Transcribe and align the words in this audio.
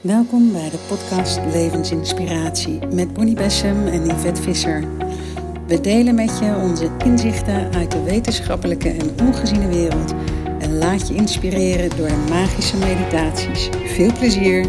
Welkom 0.00 0.52
bij 0.52 0.70
de 0.70 0.78
podcast 0.88 1.40
Levensinspiratie 1.52 2.86
met 2.86 3.12
Bonnie 3.12 3.34
Bessem 3.34 3.86
en 3.86 4.06
Yvette 4.06 4.42
Visser. 4.42 4.84
We 5.66 5.80
delen 5.80 6.14
met 6.14 6.38
je 6.38 6.54
onze 6.62 6.90
inzichten 7.04 7.74
uit 7.74 7.90
de 7.90 8.02
wetenschappelijke 8.02 8.88
en 8.88 9.26
ongeziene 9.26 9.68
wereld 9.68 10.14
en 10.58 10.78
laat 10.78 11.08
je 11.08 11.14
inspireren 11.14 11.96
door 11.96 12.08
de 12.08 12.26
magische 12.28 12.76
meditaties. 12.76 13.68
Veel 13.84 14.12
plezier! 14.12 14.66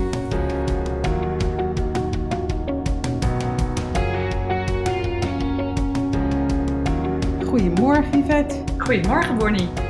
Goedemorgen 7.46 8.20
Yvette. 8.20 8.55
Goedemorgen 8.77 9.38
Bonnie. 9.38 9.89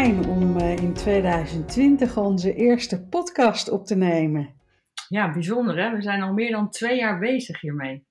Fijn 0.00 0.28
om 0.28 0.56
eh, 0.56 0.76
in 0.76 0.92
2020 0.92 2.16
onze 2.16 2.54
eerste 2.54 3.02
podcast 3.02 3.70
op 3.70 3.86
te 3.86 3.96
nemen. 3.96 4.54
Ja, 5.08 5.32
bijzonder 5.32 5.78
hè. 5.78 5.96
We 5.96 6.02
zijn 6.02 6.22
al 6.22 6.32
meer 6.32 6.50
dan 6.50 6.70
twee 6.70 6.96
jaar 6.96 7.18
bezig 7.18 7.60
hiermee. 7.60 8.04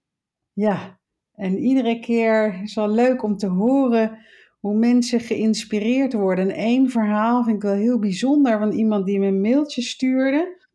Ja, 0.54 1.00
en 1.34 1.58
iedere 1.58 2.00
keer 2.00 2.62
is 2.64 2.76
wel 2.76 2.90
leuk 2.90 3.24
om 3.24 3.38
te 3.38 3.48
horen 3.48 4.18
hoe 4.60 4.78
mensen 4.78 5.20
geïnspireerd 5.20 6.14
worden. 6.14 6.50
En 6.50 6.56
één 6.56 6.90
verhaal 6.90 7.44
vind 7.44 7.56
ik 7.56 7.62
wel 7.62 7.74
heel 7.74 8.00
bijzonder 8.00 8.60
van 8.60 8.72
iemand 8.72 9.06
die 9.06 9.20
me 9.20 9.28
een 9.28 9.42
mailtje 9.42 9.82
stuurde. 9.82 10.68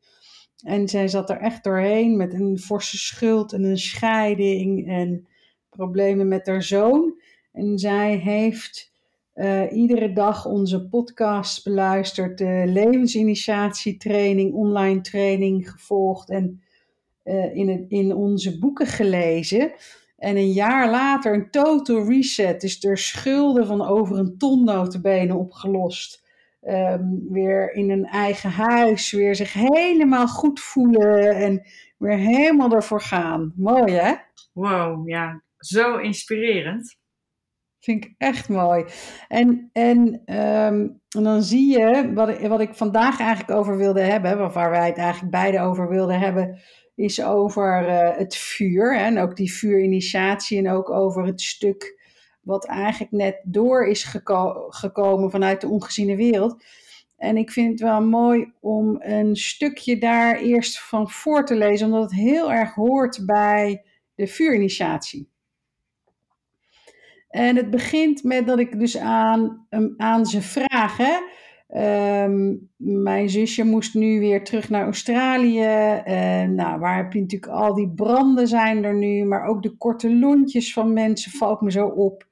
En 0.64 0.88
zij 0.88 1.08
zat 1.08 1.30
er 1.30 1.38
echt 1.38 1.64
doorheen 1.64 2.16
met 2.16 2.32
een 2.32 2.58
forse 2.58 2.98
schuld 2.98 3.52
en 3.52 3.64
een 3.64 3.78
scheiding 3.78 4.88
en 4.88 5.26
problemen 5.68 6.28
met 6.28 6.46
haar 6.46 6.62
zoon. 6.62 7.20
En 7.52 7.78
zij 7.78 8.16
heeft 8.16 8.93
uh, 9.34 9.72
iedere 9.72 10.12
dag 10.12 10.46
onze 10.46 10.88
podcast 10.88 11.64
beluisterd, 11.64 12.38
de 12.38 12.62
levensinitiatietraining, 12.66 14.52
online 14.52 15.00
training 15.00 15.70
gevolgd 15.70 16.30
en 16.30 16.62
uh, 17.24 17.56
in, 17.56 17.86
in 17.88 18.14
onze 18.14 18.58
boeken 18.58 18.86
gelezen. 18.86 19.72
En 20.18 20.36
een 20.36 20.52
jaar 20.52 20.90
later 20.90 21.34
een 21.34 21.50
total 21.50 22.08
reset, 22.08 22.60
dus 22.60 22.84
er 22.84 22.98
schulden 22.98 23.66
van 23.66 23.86
over 23.86 24.18
een 24.18 24.38
ton 24.38 24.64
notabene 24.64 25.34
opgelost. 25.34 26.22
Um, 26.68 27.26
weer 27.30 27.74
in 27.74 27.90
een 27.90 28.04
eigen 28.04 28.50
huis, 28.50 29.12
weer 29.12 29.34
zich 29.34 29.52
helemaal 29.52 30.28
goed 30.28 30.60
voelen 30.60 31.36
en 31.36 31.62
weer 31.98 32.16
helemaal 32.16 32.72
ervoor 32.72 33.00
gaan. 33.00 33.52
Mooi 33.56 33.92
hè? 33.92 34.14
Wow, 34.52 35.08
ja, 35.08 35.42
zo 35.58 35.96
inspirerend. 35.96 36.96
Vind 37.84 38.04
ik 38.04 38.14
echt 38.18 38.48
mooi. 38.48 38.84
En, 39.28 39.70
en, 39.72 39.98
um, 40.26 41.00
en 41.08 41.22
dan 41.22 41.42
zie 41.42 41.78
je, 41.78 42.12
wat 42.14 42.40
wat 42.40 42.60
ik 42.60 42.74
vandaag 42.74 43.20
eigenlijk 43.20 43.58
over 43.58 43.76
wilde 43.76 44.00
hebben, 44.00 44.52
waar 44.52 44.70
wij 44.70 44.86
het 44.86 44.96
eigenlijk 44.96 45.32
beide 45.32 45.60
over 45.60 45.88
wilden 45.88 46.18
hebben, 46.18 46.60
is 46.94 47.22
over 47.22 47.88
uh, 47.88 48.16
het 48.16 48.36
vuur. 48.36 48.98
Hè, 48.98 49.04
en 49.04 49.18
ook 49.18 49.36
die 49.36 49.52
vuurinitiatie 49.52 50.58
en 50.58 50.70
ook 50.70 50.90
over 50.90 51.26
het 51.26 51.40
stuk 51.40 52.00
wat 52.40 52.66
eigenlijk 52.66 53.12
net 53.12 53.40
door 53.44 53.86
is 53.86 54.04
geko 54.04 54.66
gekomen 54.68 55.30
vanuit 55.30 55.60
de 55.60 55.68
ongeziene 55.68 56.16
wereld. 56.16 56.64
En 57.16 57.36
ik 57.36 57.50
vind 57.50 57.70
het 57.70 57.80
wel 57.80 58.02
mooi 58.02 58.52
om 58.60 58.96
een 59.00 59.36
stukje 59.36 59.98
daar 59.98 60.36
eerst 60.36 60.80
van 60.80 61.10
voor 61.10 61.44
te 61.44 61.54
lezen, 61.54 61.86
omdat 61.86 62.02
het 62.02 62.20
heel 62.20 62.52
erg 62.52 62.74
hoort 62.74 63.26
bij 63.26 63.82
de 64.14 64.26
vuurinitiatie. 64.26 65.32
En 67.34 67.56
het 67.56 67.70
begint 67.70 68.24
met 68.24 68.46
dat 68.46 68.58
ik 68.58 68.78
dus 68.78 68.98
aan, 68.98 69.66
aan 69.96 70.26
ze 70.26 70.42
vraag. 70.42 70.96
Hè? 70.96 71.14
Um, 72.24 72.70
mijn 72.76 73.30
zusje 73.30 73.64
moest 73.64 73.94
nu 73.94 74.18
weer 74.18 74.44
terug 74.44 74.70
naar 74.70 74.84
Australië. 74.84 75.64
En 76.04 76.54
nou, 76.54 76.80
waar 76.80 76.96
heb 76.96 77.12
je 77.12 77.20
natuurlijk 77.20 77.52
al 77.52 77.74
die 77.74 77.92
branden 77.94 78.48
zijn 78.48 78.84
er 78.84 78.94
nu. 78.94 79.24
Maar 79.24 79.46
ook 79.46 79.62
de 79.62 79.76
korte 79.76 80.14
lontjes 80.14 80.72
van 80.72 80.92
mensen 80.92 81.30
valt 81.30 81.60
me 81.60 81.70
zo 81.70 81.86
op. 81.86 82.26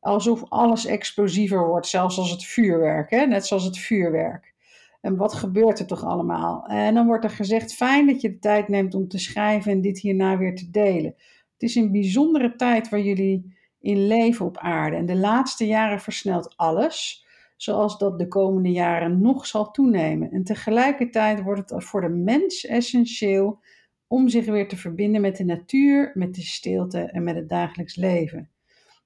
Alsof 0.00 0.44
alles 0.48 0.86
explosiever 0.86 1.66
wordt, 1.66 1.86
zelfs 1.86 2.18
als 2.18 2.30
het 2.30 2.44
vuurwerk. 2.44 3.10
Hè? 3.10 3.26
Net 3.26 3.46
zoals 3.46 3.64
het 3.64 3.78
vuurwerk. 3.78 4.54
En 5.00 5.16
wat 5.16 5.34
gebeurt 5.34 5.78
er 5.78 5.86
toch 5.86 6.04
allemaal? 6.04 6.66
En 6.66 6.94
dan 6.94 7.06
wordt 7.06 7.24
er 7.24 7.30
gezegd, 7.30 7.74
fijn 7.74 8.06
dat 8.06 8.20
je 8.20 8.30
de 8.30 8.38
tijd 8.38 8.68
neemt 8.68 8.94
om 8.94 9.08
te 9.08 9.18
schrijven 9.18 9.72
en 9.72 9.80
dit 9.80 9.98
hierna 9.98 10.38
weer 10.38 10.54
te 10.54 10.70
delen. 10.70 11.14
Het 11.52 11.62
is 11.68 11.74
een 11.74 11.92
bijzondere 11.92 12.56
tijd 12.56 12.88
waar 12.88 13.00
jullie 13.00 13.54
in 13.86 14.06
leven 14.06 14.46
op 14.46 14.58
aarde. 14.58 14.96
En 14.96 15.06
de 15.06 15.16
laatste 15.16 15.66
jaren 15.66 16.00
versnelt 16.00 16.56
alles, 16.56 17.26
zoals 17.56 17.98
dat 17.98 18.18
de 18.18 18.28
komende 18.28 18.70
jaren 18.70 19.20
nog 19.20 19.46
zal 19.46 19.70
toenemen. 19.70 20.30
En 20.30 20.44
tegelijkertijd 20.44 21.42
wordt 21.42 21.70
het 21.70 21.84
voor 21.84 22.00
de 22.00 22.08
mens 22.08 22.66
essentieel 22.66 23.60
om 24.06 24.28
zich 24.28 24.44
weer 24.44 24.68
te 24.68 24.76
verbinden 24.76 25.20
met 25.20 25.36
de 25.36 25.44
natuur, 25.44 26.10
met 26.14 26.34
de 26.34 26.42
stilte 26.42 26.98
en 27.00 27.24
met 27.24 27.34
het 27.34 27.48
dagelijks 27.48 27.96
leven. 27.96 28.50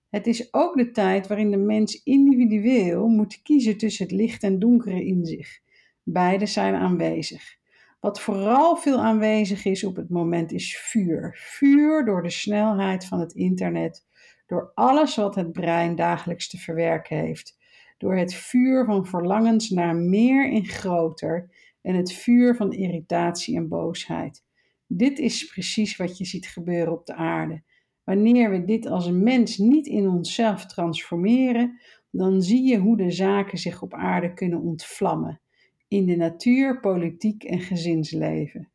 Het 0.09 0.27
is 0.27 0.55
ook 0.55 0.77
de 0.77 0.91
tijd 0.91 1.27
waarin 1.27 1.51
de 1.51 1.57
mens 1.57 2.03
individueel 2.03 3.07
moet 3.07 3.43
kiezen 3.43 3.77
tussen 3.77 4.07
het 4.07 4.15
licht 4.15 4.43
en 4.43 4.59
donkere 4.59 5.05
in 5.05 5.25
zich. 5.25 5.61
Beide 6.03 6.47
zijn 6.47 6.75
aanwezig. 6.75 7.59
Wat 8.01 8.21
vooral 8.21 8.77
veel 8.77 8.99
aanwezig 8.99 9.65
is 9.65 9.85
op 9.85 9.97
het 9.97 10.09
moment 10.09 10.53
is 10.53 10.79
vuur. 10.79 11.37
Vuur 11.39 12.05
door 12.05 12.23
de 12.23 12.31
snelheid 12.31 13.05
van 13.05 13.21
het 13.21 13.33
internet, 13.33 14.07
door 14.51 14.73
alles 14.75 15.17
wat 15.17 15.35
het 15.35 15.53
brein 15.53 15.97
dagelijks 15.97 16.49
te 16.49 16.59
verwerken 16.59 17.17
heeft, 17.17 17.59
door 17.99 18.17
het 18.17 18.35
vuur 18.35 18.85
van 18.85 19.07
verlangens 19.07 19.71
naar 19.71 19.97
meer 19.97 20.53
en 20.53 20.65
groter 20.65 21.51
en 21.81 21.95
het 21.95 22.13
vuur 22.13 22.57
van 22.57 22.73
irritatie 22.73 23.57
en 23.57 23.69
boosheid. 23.69 24.45
Dit 24.87 25.19
is 25.19 25.45
precies 25.45 25.97
wat 25.97 26.19
je 26.19 26.25
ziet 26.25 26.47
gebeuren 26.47 26.93
op 26.93 27.07
de 27.07 27.15
aarde. 27.15 27.63
Wanneer 28.05 28.51
we 28.51 28.65
dit 28.65 28.87
als 28.87 29.07
een 29.07 29.23
mens 29.23 29.59
niet 29.59 29.87
in 29.87 30.09
onszelf 30.09 30.67
transformeren, 30.67 31.81
dan 32.11 32.43
zie 32.43 32.63
je 32.63 32.79
hoe 32.79 32.97
de 32.97 33.11
zaken 33.11 33.59
zich 33.59 33.83
op 33.83 33.95
aarde 33.95 34.35
kunnen 34.35 34.61
ontvlammen. 34.61 35.41
In 35.89 36.07
de 36.07 36.17
natuur, 36.17 36.81
politiek 36.81 37.45
en 37.45 37.61
gezinsleven. 37.61 38.71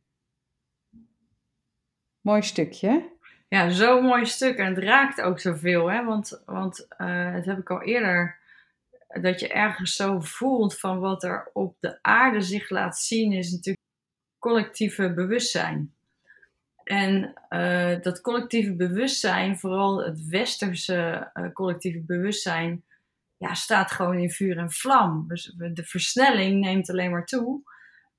Mooi 2.20 2.42
stukje. 2.42 3.15
Ja, 3.48 3.68
zo'n 3.68 4.04
mooi 4.04 4.26
stuk. 4.26 4.56
En 4.56 4.74
het 4.74 4.78
raakt 4.84 5.20
ook 5.20 5.40
zoveel, 5.40 5.90
hè? 5.90 6.04
Want, 6.04 6.42
want 6.46 6.86
uh, 6.98 7.34
dat 7.34 7.44
heb 7.44 7.58
ik 7.58 7.70
al 7.70 7.82
eerder. 7.82 8.38
Dat 9.08 9.40
je 9.40 9.48
ergens 9.48 9.96
zo 9.96 10.20
voelt 10.20 10.78
van 10.78 10.98
wat 10.98 11.22
er 11.22 11.50
op 11.52 11.76
de 11.80 11.98
aarde 12.02 12.40
zich 12.40 12.70
laat 12.70 12.98
zien, 12.98 13.32
is 13.32 13.50
natuurlijk 13.50 13.84
collectieve 14.38 15.12
bewustzijn. 15.14 15.94
En 16.84 17.34
uh, 17.50 18.00
dat 18.02 18.20
collectieve 18.20 18.74
bewustzijn, 18.74 19.58
vooral 19.58 20.04
het 20.04 20.26
westerse 20.26 21.30
uh, 21.34 21.52
collectieve 21.52 22.00
bewustzijn, 22.00 22.84
ja, 23.36 23.54
staat 23.54 23.90
gewoon 23.90 24.18
in 24.18 24.30
vuur 24.30 24.58
en 24.58 24.70
vlam. 24.70 25.24
Dus 25.28 25.54
de 25.56 25.84
versnelling 25.84 26.60
neemt 26.60 26.90
alleen 26.90 27.10
maar 27.10 27.26
toe 27.26 27.62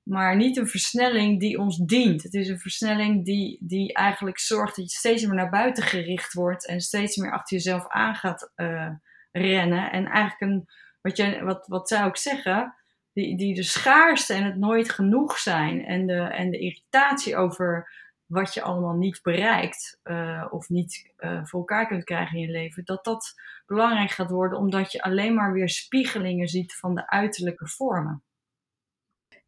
maar 0.08 0.36
niet 0.36 0.56
een 0.56 0.68
versnelling 0.68 1.40
die 1.40 1.58
ons 1.58 1.76
dient. 1.76 2.22
Het 2.22 2.34
is 2.34 2.48
een 2.48 2.58
versnelling 2.58 3.24
die, 3.24 3.58
die 3.60 3.92
eigenlijk 3.92 4.38
zorgt 4.38 4.76
dat 4.76 4.92
je 4.92 4.98
steeds 4.98 5.24
meer 5.24 5.34
naar 5.34 5.50
buiten 5.50 5.82
gericht 5.82 6.32
wordt 6.32 6.66
en 6.66 6.80
steeds 6.80 7.16
meer 7.16 7.32
achter 7.32 7.56
jezelf 7.56 7.88
aan 7.88 8.14
gaat 8.14 8.52
uh, 8.56 8.90
rennen. 9.32 9.92
En 9.92 10.06
eigenlijk 10.06 10.52
een, 10.52 10.68
wat, 11.00 11.16
je, 11.16 11.44
wat, 11.44 11.66
wat 11.66 11.88
zij 11.88 12.04
ook 12.04 12.16
zeggen, 12.16 12.74
die, 13.12 13.36
die 13.36 13.54
de 13.54 13.62
schaarste 13.62 14.34
en 14.34 14.44
het 14.44 14.56
nooit 14.56 14.90
genoeg 14.90 15.38
zijn 15.38 15.84
en 15.84 16.06
de, 16.06 16.20
en 16.20 16.50
de 16.50 16.58
irritatie 16.58 17.36
over 17.36 17.90
wat 18.26 18.54
je 18.54 18.62
allemaal 18.62 18.96
niet 18.96 19.20
bereikt 19.22 19.98
uh, 20.04 20.46
of 20.50 20.68
niet 20.68 21.12
uh, 21.18 21.44
voor 21.44 21.60
elkaar 21.60 21.86
kunt 21.86 22.04
krijgen 22.04 22.38
in 22.38 22.46
je 22.46 22.52
leven, 22.52 22.84
dat 22.84 23.04
dat 23.04 23.34
belangrijk 23.66 24.10
gaat 24.10 24.30
worden 24.30 24.58
omdat 24.58 24.92
je 24.92 25.02
alleen 25.02 25.34
maar 25.34 25.52
weer 25.52 25.68
spiegelingen 25.68 26.48
ziet 26.48 26.76
van 26.76 26.94
de 26.94 27.10
uiterlijke 27.10 27.68
vormen. 27.68 28.22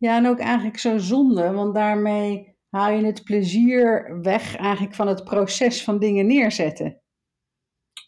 Ja, 0.01 0.17
en 0.17 0.27
ook 0.27 0.39
eigenlijk 0.39 0.79
zo 0.79 0.99
zonde, 0.99 1.53
want 1.53 1.75
daarmee 1.75 2.57
haal 2.71 2.91
je 2.91 3.05
het 3.05 3.25
plezier 3.25 4.19
weg 4.23 4.57
eigenlijk 4.57 4.95
van 4.95 5.07
het 5.09 5.25
proces 5.25 5.85
van 5.85 5.99
dingen 5.99 6.27
neerzetten. 6.27 7.01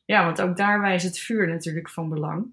Ja, 0.04 0.24
want 0.24 0.40
ook 0.40 0.56
daarbij 0.56 0.94
is 0.94 1.02
het 1.02 1.18
vuur 1.18 1.48
natuurlijk 1.48 1.90
van 1.90 2.08
belang. 2.08 2.46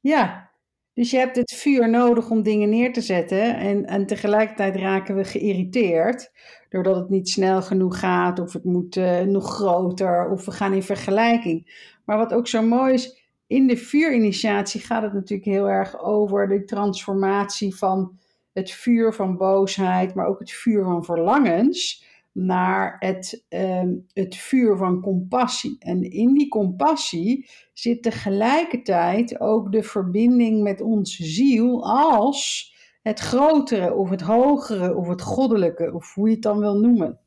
Ja, 0.00 0.50
dus 0.92 1.10
je 1.10 1.16
hebt 1.16 1.36
het 1.36 1.52
vuur 1.52 1.90
nodig 1.90 2.30
om 2.30 2.42
dingen 2.42 2.68
neer 2.68 2.92
te 2.92 3.00
zetten 3.00 3.56
en, 3.56 3.86
en 3.86 4.06
tegelijkertijd 4.06 4.76
raken 4.76 5.16
we 5.16 5.24
geïrriteerd 5.24 6.32
doordat 6.68 6.96
het 6.96 7.08
niet 7.08 7.28
snel 7.28 7.62
genoeg 7.62 7.98
gaat 7.98 8.38
of 8.38 8.52
het 8.52 8.64
moet 8.64 8.96
uh, 8.96 9.20
nog 9.20 9.54
groter 9.54 10.30
of 10.30 10.44
we 10.44 10.50
gaan 10.50 10.72
in 10.72 10.82
vergelijking. 10.82 11.88
Maar 12.04 12.16
wat 12.16 12.32
ook 12.32 12.48
zo 12.48 12.62
mooi 12.62 12.92
is, 12.92 13.30
in 13.46 13.66
de 13.66 13.76
vuurinitiatie 13.76 14.80
gaat 14.80 15.02
het 15.02 15.12
natuurlijk 15.12 15.48
heel 15.48 15.68
erg 15.68 16.00
over 16.00 16.48
de 16.48 16.64
transformatie 16.64 17.76
van 17.76 18.20
het 18.52 18.70
vuur 18.70 19.12
van 19.12 19.36
boosheid, 19.36 20.14
maar 20.14 20.26
ook 20.26 20.38
het 20.38 20.52
vuur 20.52 20.84
van 20.84 21.04
verlangens, 21.04 22.10
naar 22.32 22.96
het, 22.98 23.44
uh, 23.50 23.82
het 24.12 24.36
vuur 24.36 24.76
van 24.76 25.00
compassie. 25.00 25.76
En 25.78 26.10
in 26.10 26.34
die 26.34 26.48
compassie 26.48 27.48
zit 27.72 28.02
tegelijkertijd 28.02 29.40
ook 29.40 29.72
de 29.72 29.82
verbinding 29.82 30.62
met 30.62 30.80
onze 30.80 31.24
ziel 31.24 31.86
als 31.86 32.70
het 33.02 33.20
grotere 33.20 33.94
of 33.94 34.10
het 34.10 34.20
hogere 34.20 34.96
of 34.96 35.08
het 35.08 35.22
goddelijke, 35.22 35.92
of 35.94 36.14
hoe 36.14 36.28
je 36.28 36.34
het 36.34 36.42
dan 36.42 36.58
wil 36.58 36.78
noemen. 36.78 37.20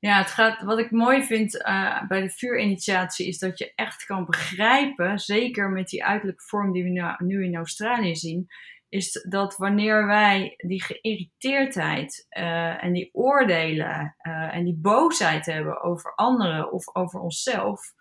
Ja, 0.00 0.18
het 0.18 0.30
gaat, 0.30 0.62
wat 0.62 0.78
ik 0.78 0.90
mooi 0.90 1.22
vind 1.22 1.54
uh, 1.54 2.06
bij 2.08 2.20
de 2.20 2.30
vuurinitiatie 2.30 3.26
is 3.26 3.38
dat 3.38 3.58
je 3.58 3.72
echt 3.74 4.04
kan 4.04 4.24
begrijpen, 4.24 5.18
zeker 5.18 5.70
met 5.70 5.88
die 5.88 6.04
uiterlijke 6.04 6.44
vorm 6.44 6.72
die 6.72 6.82
we 6.82 7.16
nu 7.24 7.44
in 7.44 7.56
Australië 7.56 8.16
zien, 8.16 8.46
is 8.88 9.26
dat 9.28 9.56
wanneer 9.56 10.06
wij 10.06 10.54
die 10.56 10.82
geïrriteerdheid 10.82 12.26
uh, 12.30 12.84
en 12.84 12.92
die 12.92 13.10
oordelen 13.12 14.16
uh, 14.22 14.54
en 14.54 14.64
die 14.64 14.78
boosheid 14.80 15.46
hebben 15.46 15.82
over 15.82 16.14
anderen 16.14 16.72
of 16.72 16.94
over 16.94 17.20
onszelf, 17.20 17.92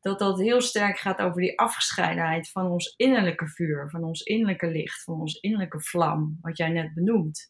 dat 0.00 0.18
dat 0.18 0.38
heel 0.38 0.60
sterk 0.60 0.98
gaat 0.98 1.18
over 1.18 1.40
die 1.40 1.58
afgescheidenheid 1.58 2.50
van 2.50 2.70
ons 2.70 2.94
innerlijke 2.96 3.48
vuur, 3.48 3.90
van 3.90 4.04
ons 4.04 4.22
innerlijke 4.22 4.66
licht, 4.66 5.02
van 5.02 5.20
ons 5.20 5.40
innerlijke 5.40 5.80
vlam, 5.80 6.38
wat 6.40 6.56
jij 6.56 6.68
net 6.68 6.94
benoemt. 6.94 7.48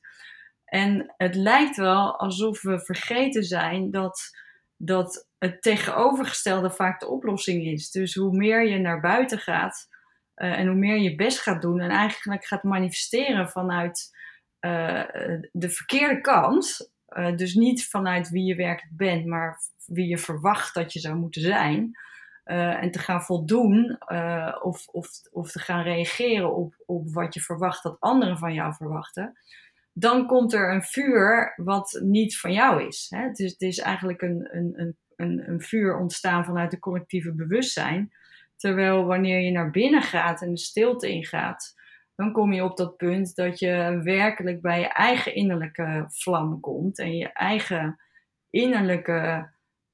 En 0.64 1.14
het 1.17 1.34
lijkt 1.34 1.76
wel 1.76 2.19
alsof 2.19 2.62
we 2.62 2.81
vergeten 2.81 3.43
zijn 3.44 3.90
dat, 3.90 4.20
dat 4.76 5.28
het 5.38 5.62
tegenovergestelde 5.62 6.70
vaak 6.70 7.00
de 7.00 7.08
oplossing 7.08 7.67
is. 7.67 7.90
Dus 7.90 8.14
hoe 8.14 8.37
meer 8.37 8.69
je 8.69 8.78
naar 8.78 9.00
buiten 9.00 9.38
gaat 9.38 9.88
uh, 10.37 10.59
en 10.59 10.67
hoe 10.67 10.77
meer 10.77 10.99
je 10.99 11.15
best 11.15 11.41
gaat 11.41 11.62
doen 11.62 11.81
en 11.81 11.91
eigenlijk 11.91 12.44
gaat 12.44 12.62
manifesteren 12.62 13.49
vanuit 13.49 14.17
uh, 14.61 15.03
de 15.53 15.71
verkeerde 15.71 16.21
kant. 16.21 16.91
Uh, 17.09 17.37
dus 17.37 17.55
niet 17.55 17.88
vanuit 17.88 18.29
wie 18.29 18.44
je 18.44 18.55
werkelijk 18.55 18.97
bent, 18.97 19.27
maar 19.27 19.59
wie 19.87 20.09
je 20.09 20.19
verwacht 20.19 20.75
dat 20.75 20.93
je 20.93 21.00
zou 21.00 21.17
moeten 21.17 21.43
zijn. 21.43 21.91
en 22.44 22.91
te 22.91 22.99
gaan 22.99 23.23
voldoen 23.23 23.99
of, 24.62 24.87
of, 24.87 25.09
of 25.31 25.50
te 25.50 25.59
gaan 25.59 25.83
reageren 25.83 26.55
op, 26.55 26.75
op 26.87 27.12
wat 27.12 27.35
je 27.35 27.41
verwacht 27.41 27.83
dat 27.83 27.97
anderen 28.00 28.38
van 28.38 28.55
jou 28.55 28.75
verwachten 28.75 29.37
dan 29.99 30.27
komt 30.27 30.53
er 30.53 30.75
een 30.75 30.83
vuur 30.83 31.53
wat 31.56 32.00
niet 32.03 32.38
van 32.38 32.53
jou 32.53 32.87
is. 32.87 33.06
Hè? 33.09 33.23
Het, 33.23 33.38
is 33.38 33.50
het 33.50 33.61
is 33.61 33.79
eigenlijk 33.79 34.23
een, 34.23 34.49
een, 34.50 34.97
een, 35.17 35.50
een 35.50 35.61
vuur 35.61 35.99
ontstaan 35.99 36.44
vanuit 36.44 36.71
het 36.71 36.81
collectieve 36.81 37.35
bewustzijn. 37.35 38.12
Terwijl 38.56 39.05
wanneer 39.05 39.41
je 39.41 39.50
naar 39.50 39.70
binnen 39.70 40.03
gaat 40.03 40.43
en 40.43 40.50
de 40.50 40.58
stilte 40.58 41.08
ingaat, 41.08 41.75
dan 42.14 42.32
kom 42.32 42.53
je 42.53 42.64
op 42.64 42.76
dat 42.76 42.97
punt 42.97 43.35
dat 43.35 43.58
je 43.58 44.00
werkelijk 44.03 44.61
bij 44.61 44.81
je 44.81 44.88
eigen 44.88 45.35
innerlijke 45.35 46.05
vlam 46.08 46.61
komt 46.61 46.99
en 46.99 47.17
je 47.17 47.32
eigen 47.32 48.00
innerlijke 48.50 49.50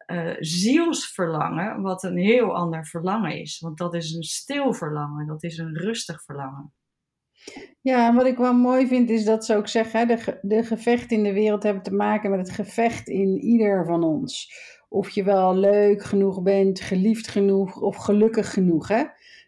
uh, 0.06 0.34
zielsverlangen, 0.38 1.82
wat 1.82 2.02
een 2.02 2.16
heel 2.16 2.54
ander 2.54 2.86
verlangen 2.86 3.40
is. 3.40 3.60
Want 3.60 3.78
dat 3.78 3.94
is 3.94 4.12
een 4.12 4.22
stil 4.22 4.74
verlangen, 4.74 5.26
dat 5.26 5.42
is 5.42 5.58
een 5.58 5.76
rustig 5.76 6.22
verlangen. 6.22 6.72
Ja, 7.80 8.08
en 8.08 8.14
wat 8.14 8.26
ik 8.26 8.36
wel 8.36 8.54
mooi 8.54 8.86
vind 8.86 9.10
is 9.10 9.24
dat 9.24 9.44
ze 9.44 9.56
ook 9.56 9.68
zeggen, 9.68 10.08
de, 10.08 10.38
de 10.42 10.64
gevechten 10.64 11.16
in 11.16 11.22
de 11.22 11.32
wereld 11.32 11.62
hebben 11.62 11.82
te 11.82 11.94
maken 11.94 12.30
met 12.30 12.38
het 12.38 12.50
gevecht 12.50 13.08
in 13.08 13.38
ieder 13.38 13.86
van 13.86 14.04
ons. 14.04 14.52
Of 14.92 15.10
je 15.10 15.24
wel 15.24 15.56
leuk 15.56 16.02
genoeg 16.02 16.42
bent, 16.42 16.80
geliefd 16.80 17.28
genoeg 17.28 17.80
of 17.80 17.96
gelukkig 17.96 18.52
genoeg. 18.52 18.88
Hè? 18.88 19.02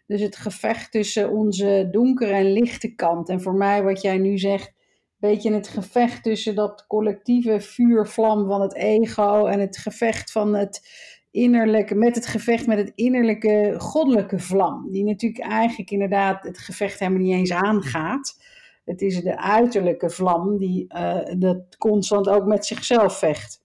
Dus 0.07 0.21
het 0.21 0.35
gevecht 0.35 0.91
tussen 0.91 1.31
onze 1.31 1.87
donkere 1.91 2.31
en 2.31 2.51
lichte 2.51 2.95
kant. 2.95 3.29
En 3.29 3.41
voor 3.41 3.55
mij, 3.55 3.83
wat 3.83 4.01
jij 4.01 4.17
nu 4.17 4.37
zegt, 4.37 4.67
een 4.67 5.29
beetje 5.29 5.53
het 5.53 5.67
gevecht 5.67 6.23
tussen 6.23 6.55
dat 6.55 6.85
collectieve 6.87 7.59
vuurvlam 7.59 8.47
van 8.47 8.61
het 8.61 8.75
ego 8.75 9.45
en 9.45 9.59
het 9.59 9.77
gevecht 9.77 10.31
van 10.31 10.55
het 10.55 10.89
innerlijke, 11.31 11.95
met 11.95 12.15
het 12.15 12.25
gevecht 12.25 12.67
met 12.67 12.77
het 12.77 12.91
innerlijke 12.95 13.75
goddelijke 13.77 14.39
vlam. 14.39 14.91
Die 14.91 15.03
natuurlijk 15.03 15.43
eigenlijk 15.43 15.91
inderdaad 15.91 16.43
het 16.43 16.57
gevecht 16.57 16.99
helemaal 16.99 17.21
niet 17.21 17.33
eens 17.33 17.51
aangaat. 17.51 18.41
Het 18.85 19.01
is 19.01 19.21
de 19.21 19.37
uiterlijke 19.37 20.09
vlam 20.09 20.57
die 20.57 20.85
uh, 20.95 21.17
dat 21.37 21.77
constant 21.77 22.29
ook 22.29 22.45
met 22.45 22.65
zichzelf 22.65 23.17
vecht. 23.17 23.63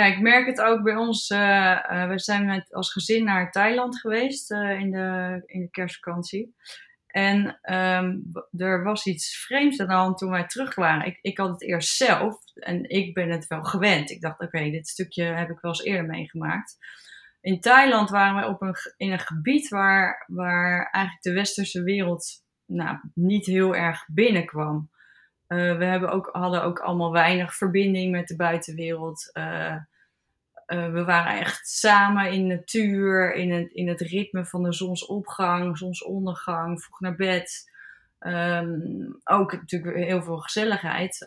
Ja, 0.00 0.06
ik 0.06 0.20
merk 0.20 0.46
het 0.46 0.60
ook 0.60 0.82
bij 0.82 0.96
ons. 0.96 1.30
Uh, 1.30 1.38
uh, 1.38 2.08
we 2.08 2.18
zijn 2.18 2.46
met, 2.46 2.74
als 2.74 2.92
gezin 2.92 3.24
naar 3.24 3.50
Thailand 3.50 4.00
geweest 4.00 4.50
in, 4.50 4.90
de, 4.90 5.42
in 5.46 5.60
de 5.60 5.70
kerstvakantie. 5.70 6.54
En 7.06 7.60
um, 7.74 8.22
er 8.56 8.84
was 8.84 9.06
iets 9.06 9.44
vreemds 9.46 9.80
aan 9.80 10.14
toen 10.14 10.30
wij 10.30 10.46
terug 10.46 10.74
waren. 10.74 11.06
Ik, 11.06 11.18
ik 11.20 11.38
had 11.38 11.48
het 11.48 11.62
eerst 11.62 11.96
zelf 11.96 12.36
en 12.54 12.88
ik 12.88 13.14
ben 13.14 13.30
het 13.30 13.46
wel 13.46 13.62
gewend. 13.62 14.10
Ik 14.10 14.20
dacht, 14.20 14.40
oké, 14.40 14.70
dit 14.70 14.88
stukje 14.88 15.24
heb 15.24 15.50
ik 15.50 15.60
wel 15.60 15.70
eens 15.70 15.84
eerder 15.84 16.06
meegemaakt. 16.06 16.76
In 17.40 17.60
Thailand 17.60 18.10
waren 18.10 18.42
we 18.42 18.48
op 18.48 18.62
een, 18.62 18.74
in 18.96 19.12
een 19.12 19.18
gebied 19.18 19.68
waar, 19.68 20.24
waar 20.26 20.88
eigenlijk 20.90 21.22
de 21.22 21.32
westerse 21.32 21.82
wereld 21.82 22.26
nou, 22.66 22.98
niet 23.14 23.46
heel 23.46 23.76
erg 23.76 24.04
binnenkwam. 24.06 24.90
Uh, 25.52 25.76
we 25.76 25.84
hebben 25.84 26.10
ook, 26.10 26.28
hadden 26.32 26.62
ook 26.62 26.78
allemaal 26.78 27.12
weinig 27.12 27.54
verbinding 27.54 28.10
met 28.10 28.28
de 28.28 28.36
buitenwereld. 28.36 29.30
Uh, 29.32 29.76
uh, 30.66 30.92
we 30.92 31.04
waren 31.04 31.40
echt 31.40 31.68
samen 31.68 32.32
in 32.32 32.46
natuur, 32.46 33.34
in 33.34 33.52
het, 33.52 33.72
in 33.72 33.88
het 33.88 34.00
ritme 34.00 34.46
van 34.46 34.62
de 34.62 34.72
zonsopgang, 34.72 35.78
zonsondergang, 35.78 36.82
vroeg 36.82 37.00
naar 37.00 37.16
bed. 37.16 37.70
Um, 38.18 39.20
ook 39.24 39.52
natuurlijk 39.52 39.96
heel 39.96 40.22
veel 40.22 40.38
gezelligheid. 40.38 41.26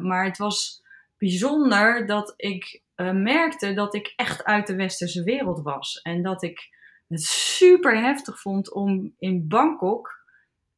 Maar 0.00 0.24
het 0.24 0.38
was 0.38 0.82
bijzonder 1.18 2.06
dat 2.06 2.34
ik 2.36 2.82
merkte 3.12 3.74
dat 3.74 3.94
ik 3.94 4.12
echt 4.16 4.44
uit 4.44 4.66
de 4.66 4.76
westerse 4.76 5.22
wereld 5.22 5.62
was. 5.62 6.00
En 6.02 6.22
dat 6.22 6.42
ik 6.42 6.68
het 7.08 7.22
super 7.22 8.00
heftig 8.00 8.40
vond 8.40 8.72
om 8.72 9.14
in 9.18 9.48
Bangkok 9.48 10.23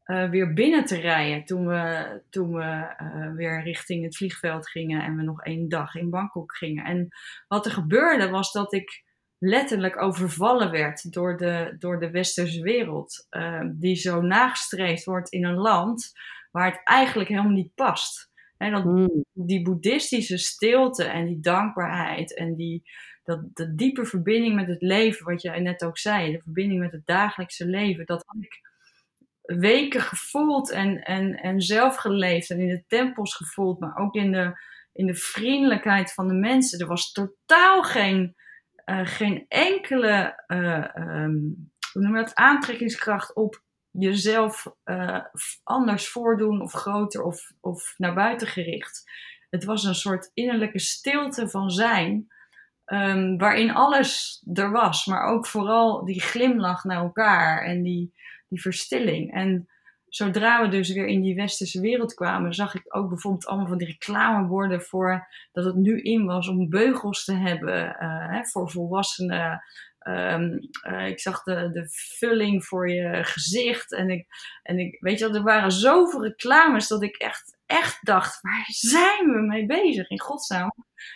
uh, 0.07 0.31
weer 0.31 0.53
binnen 0.53 0.85
te 0.85 1.01
rijden. 1.01 1.45
Toen 1.45 1.67
we, 1.67 2.07
toen 2.31 2.53
we 2.53 2.95
uh, 3.03 3.35
weer 3.35 3.63
richting 3.63 4.05
het 4.05 4.17
vliegveld 4.17 4.69
gingen 4.69 5.03
en 5.03 5.17
we 5.17 5.23
nog 5.23 5.45
één 5.45 5.69
dag 5.69 5.95
in 5.95 6.11
Bangkok 6.11 6.57
gingen. 6.57 6.85
En 6.85 7.09
wat 7.49 7.67
er 7.67 7.73
gebeurde 7.73 8.29
was 8.29 8.53
dat 8.53 8.73
ik 8.73 9.05
letterlijk 9.39 10.03
overvallen 10.03 10.71
werd 10.71 11.13
door 11.13 11.37
de, 11.37 11.75
door 11.79 12.01
de 12.01 12.11
westerse 12.11 12.63
wereld. 12.63 13.27
Uh, 13.31 13.63
die 13.73 13.97
zo 13.97 14.21
nagestreefd 14.21 15.05
wordt 15.05 15.29
in 15.29 15.45
een 15.45 15.57
land 15.57 16.13
waar 16.51 16.71
het 16.71 16.81
eigenlijk 16.85 17.29
helemaal 17.29 17.51
niet 17.51 17.75
past. 17.75 18.31
En 18.57 18.73
dat, 18.73 18.85
mm. 18.85 19.25
die 19.33 19.63
boeddhistische 19.63 20.39
stilte 20.39 21.05
en 21.05 21.27
die 21.27 21.41
dankbaarheid 21.41 22.37
en 22.37 22.55
die, 22.55 22.83
dat, 23.25 23.41
de 23.53 23.75
diepe 23.75 24.05
verbinding 24.05 24.55
met 24.55 24.67
het 24.67 24.83
leven, 24.83 25.27
wat 25.27 25.43
jij 25.43 25.61
net 25.61 25.85
ook 25.85 25.99
zei, 25.99 26.33
de 26.33 26.41
verbinding 26.43 26.81
met 26.81 26.93
het 26.93 27.07
dagelijkse 27.07 27.67
leven, 27.67 28.07
dat 28.07 28.23
had 28.27 28.43
ik 28.45 28.66
weken 29.47 30.01
gevoeld 30.01 30.71
en, 30.71 31.03
en, 31.03 31.35
en 31.35 31.61
zelf 31.61 31.97
geleefd 31.97 32.51
en 32.51 32.61
in 32.61 32.69
de 32.69 32.85
tempels 32.87 33.35
gevoeld, 33.35 33.81
maar 33.81 33.97
ook 33.97 34.15
in 34.15 34.33
de, 34.33 34.61
in 34.93 35.07
de 35.07 35.15
vriendelijkheid 35.15 36.13
van 36.13 36.29
de 36.29 36.35
mensen. 36.35 36.81
Er 36.81 36.87
was 36.87 37.13
totaal 37.13 37.83
geen, 37.83 38.37
uh, 38.87 39.07
geen 39.07 39.45
enkele 39.49 40.43
uh, 40.47 40.85
um, 40.95 41.71
hoe 41.93 42.03
noem 42.03 42.17
je 42.17 42.25
dat, 42.25 42.35
aantrekkingskracht 42.35 43.35
op 43.35 43.63
jezelf 43.91 44.67
uh, 44.85 45.21
anders 45.63 46.09
voordoen 46.09 46.61
of 46.61 46.73
groter 46.73 47.23
of, 47.23 47.53
of 47.61 47.95
naar 47.97 48.15
buiten 48.15 48.47
gericht. 48.47 49.11
Het 49.51 49.65
was 49.65 49.85
een 49.85 49.95
soort 49.95 50.31
innerlijke 50.35 50.79
stilte 50.79 51.49
van 51.49 51.71
zijn, 51.71 52.27
um, 52.87 53.39
waarin 53.39 53.75
alles 53.75 54.43
er 54.53 54.71
was, 54.71 55.07
maar 55.07 55.23
ook 55.23 55.47
vooral 55.47 56.05
die 56.05 56.21
glimlach 56.21 56.85
naar 56.85 57.03
elkaar 57.03 57.65
en 57.65 57.83
die, 57.83 58.13
die 58.49 58.61
verstilling. 58.61 59.33
En 59.33 59.69
zodra 60.09 60.63
we 60.63 60.69
dus 60.69 60.93
weer 60.93 61.07
in 61.07 61.23
die 61.23 61.35
westerse 61.35 61.81
wereld 61.81 62.15
kwamen, 62.15 62.55
zag 62.55 62.75
ik 62.75 62.97
ook 62.97 63.09
bijvoorbeeld 63.09 63.47
allemaal 63.47 63.69
van 63.69 63.79
die 63.79 63.87
reclameborden 63.87 64.83
voor 64.83 65.27
dat 65.53 65.65
het 65.65 65.75
nu 65.75 66.01
in 66.01 66.25
was 66.25 66.49
om 66.49 66.69
beugels 66.69 67.25
te 67.25 67.35
hebben 67.35 67.85
uh, 67.85 68.31
hè, 68.33 68.45
voor 68.45 68.71
volwassenen. 68.71 69.63
Um, 70.09 70.59
uh, 70.89 71.07
ik 71.07 71.21
zag 71.21 71.43
de, 71.43 71.71
de 71.73 71.87
vulling 72.19 72.65
voor 72.65 72.91
je 72.91 73.25
gezicht. 73.25 73.93
En 73.93 74.11
ik, 74.11 74.27
en 74.63 74.79
ik 74.79 74.97
weet 75.01 75.19
je 75.19 75.29
er 75.29 75.43
waren 75.43 75.73
zoveel 75.73 76.23
reclames 76.23 76.89
dat 76.89 77.03
ik 77.03 77.17
echt, 77.17 77.59
echt 77.67 77.99
dacht: 78.07 78.41
waar 78.41 78.65
zijn 78.67 79.27
we 79.27 79.47
mee 79.47 79.67
bezig 79.67 80.09
in 80.09 80.21
godsnaam? 80.21 80.73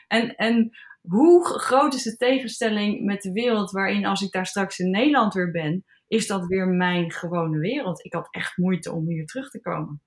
En, 0.06 0.34
en 0.34 0.70
hoe 1.00 1.44
groot 1.44 1.94
is 1.94 2.02
de 2.02 2.16
tegenstelling 2.16 3.04
met 3.04 3.22
de 3.22 3.32
wereld 3.32 3.70
waarin, 3.70 4.06
als 4.06 4.22
ik 4.22 4.32
daar 4.32 4.46
straks 4.46 4.78
in 4.78 4.90
Nederland 4.90 5.34
weer 5.34 5.50
ben, 5.50 5.84
is 6.10 6.26
dat 6.26 6.46
weer 6.46 6.68
mijn 6.68 7.10
gewone 7.10 7.58
wereld. 7.58 8.04
Ik 8.04 8.12
had 8.12 8.28
echt 8.30 8.56
moeite 8.56 8.92
om 8.92 9.08
hier 9.08 9.26
terug 9.26 9.50
te 9.50 9.60
komen. 9.60 10.02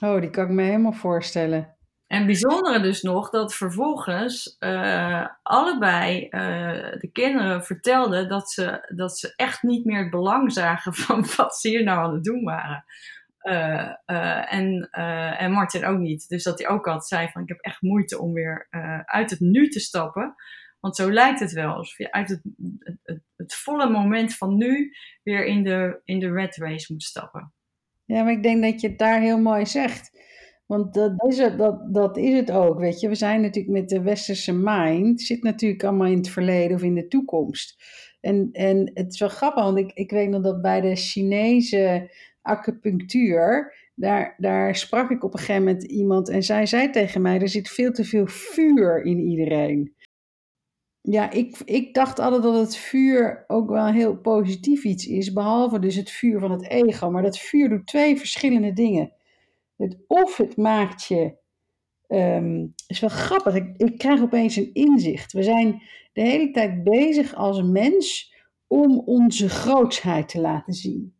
Oh, 0.00 0.20
die 0.20 0.30
kan 0.30 0.44
ik 0.44 0.50
me 0.50 0.62
helemaal 0.62 0.92
voorstellen. 0.92 1.76
En 2.06 2.26
bijzondere 2.26 2.80
dus 2.80 3.02
nog 3.02 3.30
dat 3.30 3.54
vervolgens 3.54 4.56
uh, 4.60 5.26
allebei 5.42 6.24
uh, 6.24 6.30
de 7.00 7.10
kinderen 7.12 7.64
vertelden 7.64 8.28
dat 8.28 8.50
ze, 8.50 8.92
dat 8.94 9.18
ze 9.18 9.32
echt 9.36 9.62
niet 9.62 9.84
meer 9.84 9.98
het 9.98 10.10
belang 10.10 10.52
zagen 10.52 10.94
van 11.04 11.26
wat 11.36 11.56
ze 11.56 11.68
hier 11.68 11.84
nou 11.84 11.98
aan 11.98 12.14
het 12.14 12.24
doen 12.24 12.44
waren. 12.44 12.84
Uh, 13.42 14.52
en, 14.52 14.90
en 15.38 15.52
Martin 15.52 15.84
ook 15.84 15.98
niet. 15.98 16.28
Dus 16.28 16.42
dat 16.42 16.58
hij 16.58 16.68
ook 16.68 16.86
altijd 16.86 17.06
zei 17.06 17.28
van 17.28 17.42
ik 17.42 17.48
heb 17.48 17.60
echt 17.60 17.82
moeite 17.82 18.20
om 18.20 18.32
weer 18.32 18.66
uit 19.04 19.30
het 19.30 19.40
nu 19.40 19.68
te 19.68 19.80
stappen. 19.80 20.34
Want 20.86 20.98
zo 20.98 21.12
lijkt 21.12 21.40
het 21.40 21.52
wel, 21.52 21.74
alsof 21.74 21.98
je 21.98 22.12
uit 22.12 22.28
het, 22.28 22.40
het, 23.02 23.20
het, 23.36 23.54
volle 23.54 23.90
moment 23.90 24.36
van 24.36 24.56
nu 24.56 24.92
weer 25.22 25.44
in 25.44 25.62
de, 25.62 26.00
in 26.04 26.18
de 26.18 26.30
red 26.30 26.56
race 26.56 26.92
moet 26.92 27.02
stappen. 27.02 27.52
Ja, 28.04 28.22
maar 28.22 28.32
ik 28.32 28.42
denk 28.42 28.62
dat 28.62 28.80
je 28.80 28.88
het 28.88 28.98
daar 28.98 29.20
heel 29.20 29.38
mooi 29.38 29.66
zegt. 29.66 30.20
Want 30.66 30.94
dat 30.94 31.24
is, 31.28 31.38
het, 31.38 31.58
dat, 31.58 31.94
dat 31.94 32.16
is 32.16 32.34
het 32.34 32.50
ook, 32.50 32.78
weet 32.78 33.00
je. 33.00 33.08
We 33.08 33.14
zijn 33.14 33.40
natuurlijk 33.40 33.78
met 33.78 33.88
de 33.88 34.02
westerse 34.02 34.52
mind, 34.52 35.20
zit 35.20 35.42
natuurlijk 35.42 35.84
allemaal 35.84 36.06
in 36.06 36.16
het 36.16 36.28
verleden 36.28 36.76
of 36.76 36.82
in 36.82 36.94
de 36.94 37.08
toekomst. 37.08 37.84
En, 38.20 38.48
en 38.52 38.90
het 38.94 39.12
is 39.12 39.20
wel 39.20 39.28
grappig, 39.28 39.64
want 39.64 39.78
ik, 39.78 39.90
ik 39.94 40.10
weet 40.10 40.28
nog 40.28 40.42
dat 40.42 40.62
bij 40.62 40.80
de 40.80 40.96
Chinese 40.96 42.10
acupunctuur, 42.42 43.74
daar, 43.94 44.34
daar 44.38 44.76
sprak 44.76 45.10
ik 45.10 45.24
op 45.24 45.32
een 45.32 45.38
gegeven 45.38 45.64
moment 45.64 45.84
iemand 45.84 46.28
en 46.28 46.42
zij 46.42 46.66
zei 46.66 46.90
tegen 46.90 47.22
mij, 47.22 47.40
er 47.40 47.48
zit 47.48 47.68
veel 47.68 47.92
te 47.92 48.04
veel 48.04 48.26
vuur 48.26 49.04
in 49.04 49.18
iedereen. 49.18 49.95
Ja, 51.08 51.30
ik, 51.30 51.58
ik 51.64 51.94
dacht 51.94 52.18
altijd 52.18 52.42
dat 52.42 52.54
het 52.54 52.76
vuur 52.76 53.44
ook 53.46 53.70
wel 53.70 53.86
heel 53.86 54.16
positief 54.16 54.84
iets 54.84 55.06
is, 55.06 55.32
behalve 55.32 55.78
dus 55.78 55.94
het 55.94 56.10
vuur 56.10 56.38
van 56.40 56.50
het 56.50 56.68
ego. 56.68 57.10
Maar 57.10 57.22
dat 57.22 57.38
vuur 57.38 57.68
doet 57.68 57.86
twee 57.86 58.16
verschillende 58.16 58.72
dingen. 58.72 59.12
Het, 59.76 59.96
of 60.06 60.36
het 60.36 60.56
maakt 60.56 61.04
je. 61.04 61.34
Um, 62.08 62.74
is 62.86 63.00
wel 63.00 63.10
grappig, 63.10 63.54
ik, 63.54 63.74
ik 63.76 63.98
krijg 63.98 64.22
opeens 64.22 64.56
een 64.56 64.70
inzicht. 64.72 65.32
We 65.32 65.42
zijn 65.42 65.82
de 66.12 66.20
hele 66.20 66.50
tijd 66.50 66.84
bezig 66.84 67.34
als 67.34 67.62
mens 67.62 68.34
om 68.66 68.98
onze 68.98 69.48
grootsheid 69.48 70.28
te 70.28 70.40
laten 70.40 70.72
zien. 70.72 71.14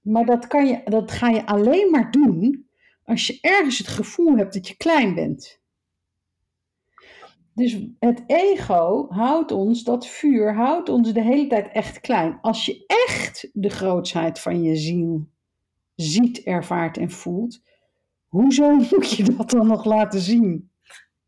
Maar 0.00 0.24
dat, 0.24 0.46
kan 0.46 0.66
je, 0.66 0.80
dat 0.84 1.10
ga 1.10 1.28
je 1.28 1.46
alleen 1.46 1.90
maar 1.90 2.10
doen 2.10 2.68
als 3.04 3.26
je 3.26 3.38
ergens 3.40 3.78
het 3.78 3.88
gevoel 3.88 4.36
hebt 4.36 4.54
dat 4.54 4.68
je 4.68 4.76
klein 4.76 5.14
bent. 5.14 5.59
Dus 7.60 7.78
het 7.98 8.22
ego 8.26 9.06
houdt 9.08 9.52
ons, 9.52 9.84
dat 9.84 10.06
vuur 10.06 10.54
houdt 10.54 10.88
ons 10.88 11.12
de 11.12 11.22
hele 11.22 11.46
tijd 11.46 11.72
echt 11.72 12.00
klein. 12.00 12.38
Als 12.40 12.66
je 12.66 12.84
echt 12.86 13.48
de 13.52 13.68
grootsheid 13.68 14.40
van 14.40 14.62
je 14.62 14.76
ziel 14.76 15.28
ziet, 15.94 16.42
ervaart 16.42 16.96
en 16.96 17.10
voelt, 17.10 17.62
hoezo 18.28 18.70
moet 18.90 19.10
je 19.10 19.22
dat 19.22 19.50
dan 19.50 19.66
nog 19.66 19.84
laten 19.84 20.20
zien? 20.20 20.70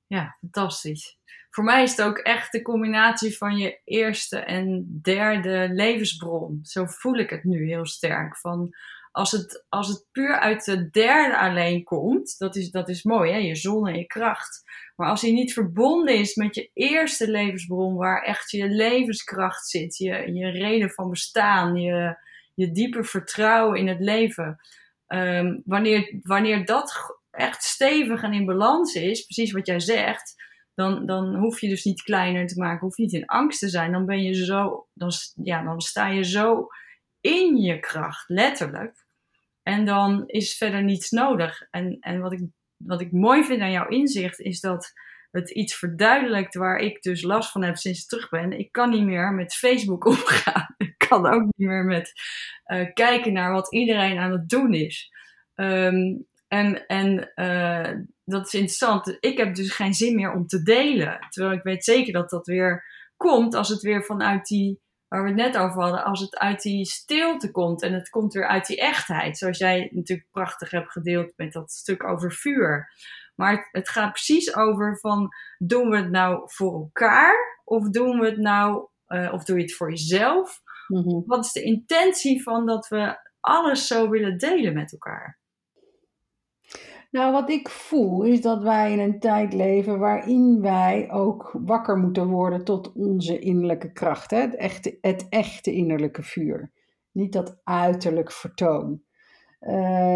Ja, 0.06 0.36
fantastisch. 0.40 1.18
Voor 1.50 1.64
mij 1.64 1.82
is 1.82 1.90
het 1.90 2.06
ook 2.06 2.18
echt 2.18 2.52
de 2.52 2.62
combinatie 2.62 3.36
van 3.36 3.56
je 3.56 3.80
eerste 3.84 4.38
en 4.38 4.98
derde 5.02 5.68
levensbron. 5.72 6.58
Zo 6.62 6.84
voel 6.86 7.14
ik 7.14 7.30
het 7.30 7.44
nu 7.44 7.66
heel 7.66 7.86
sterk. 7.86 8.38
Van 8.38 8.74
als 9.12 9.30
het, 9.30 9.64
als 9.68 9.88
het 9.88 10.06
puur 10.12 10.38
uit 10.38 10.64
de 10.64 10.90
derde 10.90 11.38
alleen 11.38 11.84
komt, 11.84 12.38
dat 12.38 12.56
is, 12.56 12.70
dat 12.70 12.88
is 12.88 13.02
mooi, 13.02 13.32
hè? 13.32 13.38
je 13.38 13.54
zon 13.54 13.88
en 13.88 13.98
je 13.98 14.06
kracht. 14.06 14.62
Maar 14.96 15.08
als 15.08 15.22
hij 15.22 15.32
niet 15.32 15.52
verbonden 15.52 16.18
is 16.18 16.34
met 16.34 16.54
je 16.54 16.70
eerste 16.72 17.30
levensbron, 17.30 17.96
waar 17.96 18.22
echt 18.22 18.50
je 18.50 18.68
levenskracht 18.68 19.68
zit, 19.68 19.96
je, 19.96 20.32
je 20.32 20.50
reden 20.50 20.90
van 20.90 21.10
bestaan, 21.10 21.76
je, 21.76 22.16
je 22.54 22.72
diepe 22.72 23.04
vertrouwen 23.04 23.78
in 23.78 23.88
het 23.88 24.00
leven. 24.00 24.60
Ehm, 25.06 25.58
wanneer, 25.64 26.18
wanneer 26.22 26.64
dat 26.64 27.18
echt 27.30 27.62
stevig 27.62 28.22
en 28.22 28.32
in 28.32 28.44
balans 28.44 28.94
is, 28.94 29.24
precies 29.24 29.52
wat 29.52 29.66
jij 29.66 29.80
zegt, 29.80 30.34
dan, 30.74 31.06
dan 31.06 31.34
hoef 31.34 31.60
je 31.60 31.68
dus 31.68 31.84
niet 31.84 32.02
kleiner 32.02 32.46
te 32.46 32.58
maken, 32.58 32.86
hoef 32.86 32.96
je 32.96 33.02
niet 33.02 33.12
in 33.12 33.26
angst 33.26 33.58
te 33.58 33.68
zijn. 33.68 33.92
Dan 33.92 34.06
ben 34.06 34.22
je 34.22 34.44
zo, 34.44 34.86
dan, 34.94 35.10
ja, 35.42 35.62
dan 35.62 35.80
sta 35.80 36.08
je 36.08 36.24
zo 36.24 36.68
in 37.22 37.56
je 37.56 37.80
kracht, 37.80 38.28
letterlijk. 38.28 39.04
En 39.62 39.84
dan 39.84 40.22
is 40.26 40.56
verder 40.56 40.82
niets 40.82 41.10
nodig. 41.10 41.66
En, 41.70 41.96
en 42.00 42.20
wat, 42.20 42.32
ik, 42.32 42.40
wat 42.76 43.00
ik 43.00 43.12
mooi 43.12 43.44
vind 43.44 43.60
aan 43.60 43.70
jouw 43.70 43.88
inzicht 43.88 44.40
is 44.40 44.60
dat 44.60 44.92
het 45.30 45.50
iets 45.50 45.74
verduidelijkt 45.74 46.54
waar 46.54 46.78
ik 46.78 47.02
dus 47.02 47.22
last 47.22 47.50
van 47.50 47.62
heb 47.62 47.76
sinds 47.76 48.02
ik 48.02 48.08
terug 48.08 48.28
ben. 48.28 48.58
Ik 48.58 48.72
kan 48.72 48.90
niet 48.90 49.04
meer 49.04 49.32
met 49.32 49.54
Facebook 49.54 50.04
omgaan. 50.16 50.74
Ik 50.76 50.94
kan 51.08 51.26
ook 51.26 51.42
niet 51.42 51.68
meer 51.68 51.84
met 51.84 52.12
uh, 52.66 52.92
kijken 52.92 53.32
naar 53.32 53.52
wat 53.52 53.72
iedereen 53.72 54.18
aan 54.18 54.32
het 54.32 54.48
doen 54.48 54.74
is. 54.74 55.10
Um, 55.54 56.26
en 56.48 56.86
en 56.86 57.32
uh, 57.34 58.04
dat 58.24 58.46
is 58.46 58.54
interessant. 58.54 59.16
Ik 59.20 59.38
heb 59.38 59.54
dus 59.54 59.72
geen 59.72 59.94
zin 59.94 60.14
meer 60.14 60.32
om 60.32 60.46
te 60.46 60.62
delen. 60.62 61.26
Terwijl 61.28 61.56
ik 61.56 61.62
weet 61.62 61.84
zeker 61.84 62.12
dat 62.12 62.30
dat 62.30 62.46
weer 62.46 62.84
komt 63.16 63.54
als 63.54 63.68
het 63.68 63.82
weer 63.82 64.04
vanuit 64.04 64.46
die 64.46 64.80
waar 65.12 65.22
we 65.22 65.28
het 65.28 65.36
net 65.36 65.56
over 65.56 65.82
hadden, 65.82 66.04
als 66.04 66.20
het 66.20 66.38
uit 66.38 66.62
die 66.62 66.84
stilte 66.84 67.50
komt 67.50 67.82
en 67.82 67.92
het 67.92 68.08
komt 68.08 68.32
weer 68.32 68.48
uit 68.48 68.66
die 68.66 68.80
echtheid. 68.80 69.38
Zoals 69.38 69.58
jij 69.58 69.90
natuurlijk 69.90 70.28
prachtig 70.30 70.70
hebt 70.70 70.92
gedeeld 70.92 71.32
met 71.36 71.52
dat 71.52 71.70
stuk 71.70 72.04
over 72.04 72.32
vuur. 72.32 72.92
Maar 73.34 73.68
het, 73.70 73.88
gaat 73.88 74.12
precies 74.12 74.54
over 74.54 74.98
van, 74.98 75.28
doen 75.58 75.88
we 75.90 75.96
het 75.96 76.10
nou 76.10 76.42
voor 76.44 76.72
elkaar? 76.72 77.60
Of 77.64 77.88
doen 77.88 78.18
we 78.18 78.26
het 78.26 78.38
nou, 78.38 78.88
uh, 79.08 79.32
of 79.32 79.44
doe 79.44 79.56
je 79.56 79.62
het 79.62 79.74
voor 79.74 79.90
jezelf? 79.90 80.60
Mm-hmm. 80.88 81.22
Wat 81.26 81.44
is 81.44 81.52
de 81.52 81.62
intentie 81.62 82.42
van 82.42 82.66
dat 82.66 82.88
we 82.88 83.16
alles 83.40 83.86
zo 83.86 84.08
willen 84.08 84.38
delen 84.38 84.74
met 84.74 84.92
elkaar? 84.92 85.40
Nou, 87.12 87.32
wat 87.32 87.50
ik 87.50 87.68
voel 87.68 88.22
is 88.22 88.40
dat 88.40 88.62
wij 88.62 88.92
in 88.92 88.98
een 88.98 89.20
tijd 89.20 89.52
leven 89.52 89.98
waarin 89.98 90.60
wij 90.60 91.10
ook 91.10 91.56
wakker 91.64 91.96
moeten 91.96 92.26
worden 92.26 92.64
tot 92.64 92.92
onze 92.92 93.38
innerlijke 93.38 93.92
kracht. 93.92 94.30
Hè? 94.30 94.40
Het, 94.40 94.56
echte, 94.56 94.98
het 95.00 95.26
echte 95.28 95.72
innerlijke 95.72 96.22
vuur. 96.22 96.70
Niet 97.10 97.32
dat 97.32 97.60
uiterlijk 97.64 98.32
vertoon. 98.32 99.02
Uh, 99.60 100.14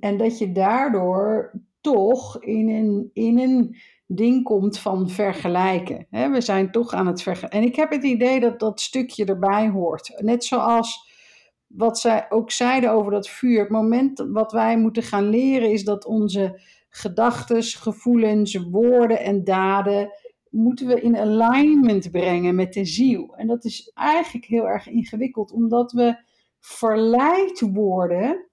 en 0.00 0.16
dat 0.16 0.38
je 0.38 0.52
daardoor 0.52 1.52
toch 1.80 2.42
in 2.42 2.68
een, 2.68 3.10
in 3.12 3.38
een 3.38 3.76
ding 4.06 4.44
komt 4.44 4.78
van 4.78 5.08
vergelijken. 5.08 6.06
Hè? 6.10 6.30
We 6.30 6.40
zijn 6.40 6.70
toch 6.70 6.92
aan 6.92 7.06
het 7.06 7.22
vergelijken. 7.22 7.60
En 7.60 7.66
ik 7.66 7.76
heb 7.76 7.90
het 7.90 8.04
idee 8.04 8.40
dat 8.40 8.60
dat 8.60 8.80
stukje 8.80 9.24
erbij 9.24 9.68
hoort. 9.68 10.20
Net 10.22 10.44
zoals 10.44 11.07
wat 11.68 11.98
zij 11.98 12.26
ook 12.28 12.50
zeiden 12.50 12.90
over 12.90 13.12
dat 13.12 13.28
vuur. 13.28 13.60
Het 13.60 13.68
moment 13.68 14.26
wat 14.28 14.52
wij 14.52 14.78
moeten 14.78 15.02
gaan 15.02 15.28
leren 15.28 15.70
is 15.70 15.84
dat 15.84 16.04
onze 16.04 16.60
gedachten, 16.88 17.62
gevoelens, 17.62 18.54
woorden 18.54 19.20
en 19.20 19.44
daden 19.44 20.10
moeten 20.50 20.86
we 20.86 21.00
in 21.00 21.16
alignment 21.16 22.10
brengen 22.10 22.54
met 22.54 22.72
de 22.72 22.84
ziel. 22.84 23.36
En 23.36 23.46
dat 23.46 23.64
is 23.64 23.90
eigenlijk 23.94 24.46
heel 24.46 24.68
erg 24.68 24.88
ingewikkeld, 24.88 25.52
omdat 25.52 25.92
we 25.92 26.16
verleid 26.60 27.60
worden, 27.60 28.48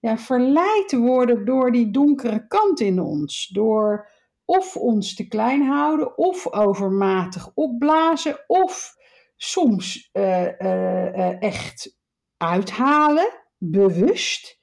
ja, 0.00 0.18
verleid 0.18 0.92
worden 0.92 1.44
door 1.44 1.72
die 1.72 1.90
donkere 1.90 2.46
kant 2.46 2.80
in 2.80 3.00
ons. 3.00 3.48
Door 3.48 4.12
of 4.44 4.76
ons 4.76 5.14
te 5.14 5.28
klein 5.28 5.62
houden, 5.62 6.18
of 6.18 6.52
overmatig 6.52 7.50
opblazen, 7.54 8.44
of 8.46 8.94
soms 9.36 10.10
uh, 10.12 10.42
uh, 10.60 11.42
echt 11.42 11.96
uithalen, 12.44 13.42
bewust, 13.58 14.58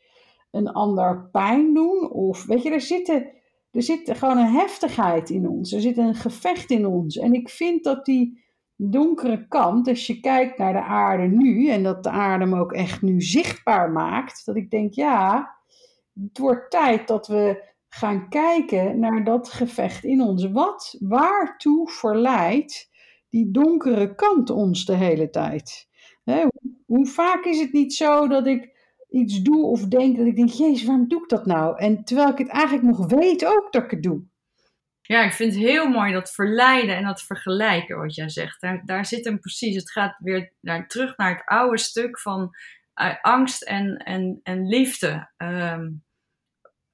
een 0.51 0.71
ander 0.71 1.29
pijn 1.31 1.73
doen. 1.73 2.11
Of 2.11 2.45
weet 2.45 2.63
je, 2.63 2.71
er, 2.71 2.81
zitten, 2.81 3.31
er 3.71 3.83
zit 3.83 4.17
gewoon 4.17 4.37
een 4.37 4.53
heftigheid 4.53 5.29
in 5.29 5.49
ons. 5.49 5.73
Er 5.73 5.81
zit 5.81 5.97
een 5.97 6.15
gevecht 6.15 6.69
in 6.69 6.85
ons. 6.85 7.17
En 7.17 7.33
ik 7.33 7.49
vind 7.49 7.83
dat 7.83 8.05
die 8.05 8.43
donkere 8.75 9.47
kant, 9.47 9.87
als 9.87 10.07
je 10.07 10.19
kijkt 10.19 10.57
naar 10.57 10.73
de 10.73 10.83
aarde 10.83 11.23
nu, 11.23 11.69
en 11.69 11.83
dat 11.83 12.03
de 12.03 12.09
aarde 12.09 12.43
hem 12.43 12.55
ook 12.55 12.73
echt 12.73 13.01
nu 13.01 13.21
zichtbaar 13.21 13.91
maakt, 13.91 14.45
dat 14.45 14.55
ik 14.55 14.69
denk, 14.69 14.93
ja, 14.93 15.51
het 16.13 16.37
wordt 16.37 16.71
tijd 16.71 17.07
dat 17.07 17.27
we 17.27 17.69
gaan 17.89 18.29
kijken 18.29 18.99
naar 18.99 19.23
dat 19.23 19.49
gevecht 19.49 20.03
in 20.03 20.21
ons. 20.21 20.51
Wat, 20.51 20.95
waartoe 20.99 21.89
verleidt 21.89 22.89
die 23.29 23.51
donkere 23.51 24.15
kant 24.15 24.49
ons 24.49 24.85
de 24.85 24.95
hele 24.95 25.29
tijd? 25.29 25.89
Hoe 26.85 27.07
vaak 27.07 27.45
is 27.45 27.59
het 27.59 27.71
niet 27.71 27.93
zo 27.93 28.27
dat 28.27 28.47
ik 28.47 28.69
iets 29.09 29.41
doe 29.41 29.65
of 29.65 29.87
denk 29.87 30.17
dat 30.17 30.25
ik 30.25 30.35
denk, 30.35 30.49
jezus, 30.49 30.83
waarom 30.83 31.07
doe 31.07 31.23
ik 31.23 31.29
dat 31.29 31.45
nou? 31.45 31.77
En 31.77 32.03
terwijl 32.03 32.29
ik 32.29 32.37
het 32.37 32.49
eigenlijk 32.49 32.83
nog 32.83 33.05
weet 33.07 33.45
ook 33.45 33.71
dat 33.71 33.83
ik 33.83 33.91
het 33.91 34.03
doe. 34.03 34.23
Ja, 35.01 35.23
ik 35.23 35.33
vind 35.33 35.53
het 35.53 35.63
heel 35.63 35.89
mooi 35.89 36.13
dat 36.13 36.31
verleiden 36.31 36.95
en 36.95 37.03
dat 37.03 37.21
vergelijken 37.21 37.97
wat 37.97 38.15
jij 38.15 38.29
zegt. 38.29 38.61
Daar, 38.61 38.85
daar 38.85 39.05
zit 39.05 39.25
hem 39.25 39.39
precies. 39.39 39.75
Het 39.75 39.91
gaat 39.91 40.15
weer 40.19 40.53
naar, 40.59 40.87
terug 40.87 41.17
naar 41.17 41.35
het 41.35 41.45
oude 41.45 41.77
stuk 41.77 42.19
van 42.19 42.55
uh, 43.01 43.15
angst 43.21 43.63
en, 43.63 43.97
en, 43.97 44.39
en 44.43 44.67
liefde. 44.67 45.29
Um, 45.37 46.03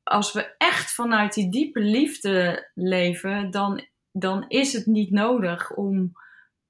als 0.04 0.34
we 0.34 0.56
echt 0.58 0.92
vanuit 0.92 1.34
die 1.34 1.52
diepe 1.52 1.80
liefde 1.80 2.70
leven, 2.74 3.52
dan, 3.52 3.88
dan 4.12 4.46
is 4.48 4.74
het 4.74 4.86
niet 4.86 5.12
nodig 5.12 5.74
om 5.74 6.12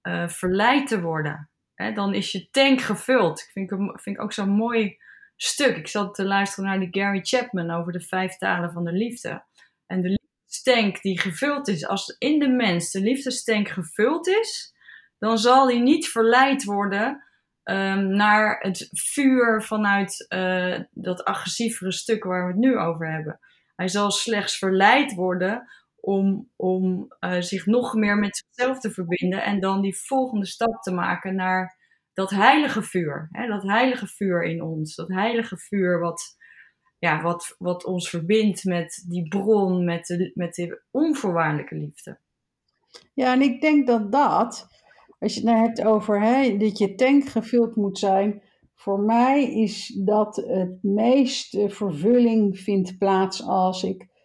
uh, 0.01 0.27
verleid 0.27 0.87
te 0.87 1.01
worden 1.01 1.49
hè, 1.77 1.91
dan 1.91 2.13
is 2.13 2.31
je 2.31 2.49
tank 2.49 2.81
gevuld. 2.81 3.39
Ik 3.39 3.49
vind, 3.51 3.69
vind 4.01 4.15
ik 4.15 4.21
ook 4.21 4.33
zo'n 4.33 4.49
mooi 4.49 4.97
stuk. 5.35 5.77
Ik 5.77 5.87
zat 5.87 6.15
te 6.15 6.25
luisteren 6.25 6.69
naar 6.69 6.79
die 6.79 7.01
Gary 7.01 7.19
Chapman 7.23 7.71
over 7.71 7.91
de 7.91 8.01
vijf 8.01 8.37
talen 8.37 8.71
van 8.71 8.83
de 8.83 8.91
liefde. 8.91 9.43
En 9.85 10.01
de 10.01 10.07
liefdestank 10.07 11.01
die 11.01 11.19
gevuld 11.19 11.67
is, 11.67 11.87
als 11.87 12.15
in 12.17 12.39
de 12.39 12.49
mens 12.49 12.91
de 12.91 13.01
liefdestank 13.01 13.67
gevuld 13.67 14.27
is, 14.27 14.73
dan 15.19 15.37
zal 15.37 15.67
die 15.67 15.79
niet 15.79 16.07
verleid 16.07 16.63
worden 16.63 17.23
um, 17.63 18.07
naar 18.15 18.59
het 18.59 18.89
vuur 18.91 19.63
vanuit 19.63 20.25
uh, 20.29 20.79
dat 20.91 21.23
agressievere 21.23 21.91
stuk 21.91 22.23
waar 22.23 22.45
we 22.45 22.51
het 22.51 22.59
nu 22.59 22.77
over 22.77 23.11
hebben. 23.11 23.39
Hij 23.75 23.87
zal 23.87 24.11
slechts 24.11 24.57
verleid 24.57 25.13
worden 25.13 25.67
om, 26.07 26.49
om 26.55 27.07
uh, 27.19 27.41
zich 27.41 27.65
nog 27.65 27.93
meer 27.93 28.17
met 28.17 28.37
zichzelf 28.37 28.79
te 28.79 28.91
verbinden 28.91 29.43
en 29.43 29.59
dan 29.59 29.81
die 29.81 29.97
volgende 29.97 30.45
stap 30.45 30.81
te 30.81 30.91
maken 30.91 31.35
naar 31.35 31.77
dat 32.13 32.29
heilige 32.29 32.81
vuur. 32.81 33.27
Hè, 33.31 33.47
dat 33.47 33.63
heilige 33.63 34.07
vuur 34.07 34.43
in 34.43 34.61
ons. 34.61 34.95
Dat 34.95 35.07
heilige 35.07 35.57
vuur 35.57 35.99
wat, 35.99 36.37
ja, 36.99 37.21
wat, 37.21 37.55
wat 37.57 37.85
ons 37.85 38.09
verbindt 38.09 38.63
met 38.63 39.05
die 39.07 39.27
bron, 39.27 39.85
met 39.85 40.05
de, 40.05 40.31
met 40.33 40.55
de 40.55 40.81
onvoorwaardelijke 40.91 41.75
liefde. 41.75 42.19
Ja, 43.13 43.33
en 43.33 43.41
ik 43.41 43.61
denk 43.61 43.87
dat 43.87 44.11
dat, 44.11 44.67
als 45.19 45.33
je 45.33 45.39
het 45.39 45.49
nou 45.49 45.65
hebt 45.65 45.83
over 45.83 46.19
dat 46.59 46.77
je 46.77 46.95
tank 46.95 47.29
gevuld 47.29 47.75
moet 47.75 47.99
zijn, 47.99 48.41
voor 48.75 48.99
mij 48.99 49.53
is 49.53 50.01
dat 50.05 50.35
het 50.35 50.83
meeste 50.83 51.69
vervulling 51.69 52.59
vindt 52.59 52.97
plaats 52.97 53.43
als 53.43 53.83
ik 53.83 54.15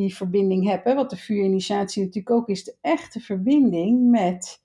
die 0.00 0.16
verbinding 0.16 0.68
heb. 0.68 0.84
Hè? 0.84 0.94
Wat 0.94 1.10
de 1.10 1.16
vuurinitiatie 1.16 2.02
natuurlijk 2.04 2.34
ook 2.34 2.48
is, 2.48 2.64
de 2.64 2.76
echte 2.80 3.20
verbinding 3.20 4.10
met 4.10 4.62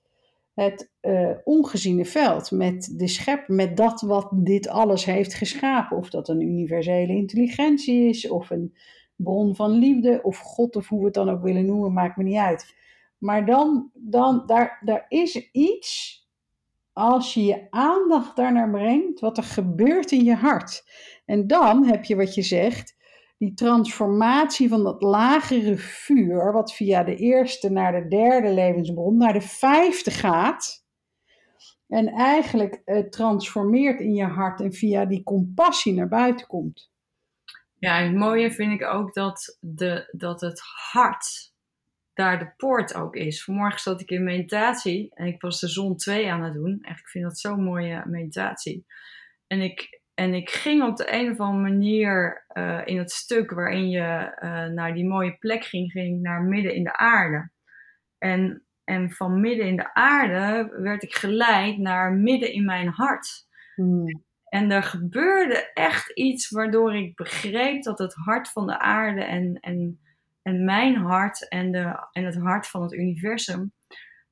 het 0.54 0.92
uh, 1.01 1.30
ongeziene 1.44 2.06
veld, 2.06 2.51
met 2.51 2.94
de 2.98 3.08
schep, 3.08 3.48
met 3.48 3.77
dat 3.77 4.01
wat 4.01 4.30
dit 4.32 4.68
alles 4.68 5.06
heeft 5.06 5.34
geschapen. 5.34 5.98
Of 5.98 6.10
dat 6.10 6.30
een 6.30 6.42
universele 6.42 7.13
intelligentie 7.13 8.08
is, 8.08 8.30
of 8.30 8.50
een 8.50 8.75
bron 9.15 9.56
van 9.56 9.72
liefde, 9.72 10.20
of 10.24 10.38
God, 10.38 10.75
of 10.75 10.88
hoe 10.88 11.00
we 11.00 11.06
het 11.06 11.13
dan 11.13 11.30
ook 11.30 11.42
willen 11.44 11.65
noemen, 11.65 11.94
maakt 11.94 12.18
me 12.18 12.24
niet 12.24 12.38
uit. 12.38 12.75
Maar 13.18 13.46
dan, 13.46 13.92
dan 13.94 14.44
daar, 14.46 14.82
daar 14.86 15.06
is 15.10 15.50
iets, 15.51 16.20
als 16.94 17.34
je 17.34 17.44
je 17.44 17.68
aandacht 17.70 18.36
daarnaar 18.36 18.70
brengt, 18.70 19.20
wat 19.20 19.38
er 19.38 19.44
gebeurt 19.44 20.12
in 20.12 20.24
je 20.24 20.36
hart. 20.36 20.84
En 21.25 21.48
dan 21.48 21.86
heb 21.86 22.04
je 22.04 22.15
wat 22.15 22.36
je 22.36 22.42
zegt, 22.42 22.95
die 23.38 23.54
transformatie 23.54 24.70
van 24.70 24.84
dat 24.84 25.01
lagere 25.01 25.77
vuur, 25.77 26.51
wat 26.51 26.74
via 26.74 27.04
de 27.04 27.15
eerste 27.15 27.70
naar 27.70 27.92
de 27.92 28.08
derde 28.08 28.50
levensbron, 28.50 29.18
naar 29.18 29.34
de 29.34 29.42
vijfde 29.42 30.12
gaat. 30.12 30.84
En 31.88 32.08
eigenlijk 32.08 32.82
uh, 32.86 33.00
transformeert 33.00 34.00
in 34.00 34.13
je 34.13 34.25
hart 34.25 34.62
en 34.62 34.74
via 34.74 35.06
die 35.06 35.24
compassie 35.24 35.94
naar 35.94 36.08
buiten 36.08 36.48
komt. 36.48 36.92
Ja, 37.80 38.04
het 38.04 38.15
mooie 38.15 38.51
vind 38.51 38.72
ik 38.72 38.88
ook 38.88 39.13
dat, 39.13 39.58
de, 39.60 40.10
dat 40.12 40.42
het 40.42 40.62
hart 40.92 41.54
daar 42.13 42.39
de 42.39 42.54
poort 42.58 42.96
ook 42.96 43.15
is. 43.15 43.44
Vanmorgen 43.44 43.80
zat 43.80 44.01
ik 44.01 44.10
in 44.10 44.24
meditatie 44.24 45.12
en 45.13 45.25
ik 45.25 45.42
was 45.42 45.60
de 45.60 45.68
zon 45.68 45.98
2 45.98 46.32
aan 46.32 46.44
het 46.44 46.54
doen. 46.54 46.77
Echt, 46.82 47.00
ik 47.00 47.08
vind 47.08 47.24
dat 47.24 47.39
zo'n 47.39 47.63
mooie 47.63 48.04
meditatie. 48.06 48.86
En 49.48 49.62
ik, 49.62 50.01
en 50.15 50.34
ik 50.34 50.50
ging 50.50 50.84
op 50.84 50.95
de 50.95 51.13
een 51.13 51.31
of 51.31 51.39
andere 51.39 51.72
manier 51.72 52.45
uh, 52.53 52.81
in 52.86 52.98
het 52.98 53.12
stuk 53.12 53.51
waarin 53.51 53.89
je 53.89 54.38
uh, 54.43 54.65
naar 54.65 54.93
die 54.93 55.07
mooie 55.07 55.38
plek 55.38 55.63
ging, 55.63 55.91
ging 55.91 56.22
naar 56.22 56.41
midden 56.41 56.74
in 56.74 56.84
de 56.84 56.98
aarde. 56.98 57.50
En, 58.17 58.65
en 58.84 59.12
van 59.12 59.39
midden 59.39 59.65
in 59.65 59.75
de 59.75 59.93
aarde 59.93 60.75
werd 60.81 61.03
ik 61.03 61.15
geleid 61.15 61.77
naar 61.77 62.13
midden 62.13 62.53
in 62.53 62.65
mijn 62.65 62.88
hart. 62.88 63.48
Hmm. 63.75 64.24
En 64.45 64.72
er 64.72 64.84
gebeurde 64.84 65.72
echt 65.74 66.12
iets 66.12 66.50
waardoor 66.50 66.95
ik 66.95 67.15
begreep 67.15 67.84
dat 67.84 68.00
het 68.00 68.13
hart 68.13 68.51
van 68.51 68.67
de 68.67 68.79
aarde 68.79 69.24
en, 69.24 69.57
en, 69.60 70.00
en 70.41 70.65
mijn 70.65 70.95
hart 70.95 71.48
en, 71.48 71.72
de, 71.72 72.07
en 72.12 72.24
het 72.24 72.38
hart 72.38 72.67
van 72.67 72.81
het 72.81 72.93
universum, 72.93 73.74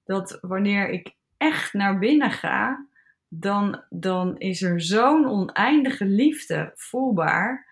dat 0.04 0.38
wanneer 0.42 0.90
ik 0.90 1.16
echt 1.38 1.74
naar 1.74 2.00
binnen 2.00 2.32
ga, 2.32 2.88
dan, 3.40 3.84
dan 3.90 4.38
is 4.38 4.62
er 4.62 4.82
zo'n 4.82 5.28
oneindige 5.28 6.06
liefde 6.06 6.72
voelbaar, 6.76 7.68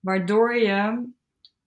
waardoor 0.00 0.56
je 0.56 1.08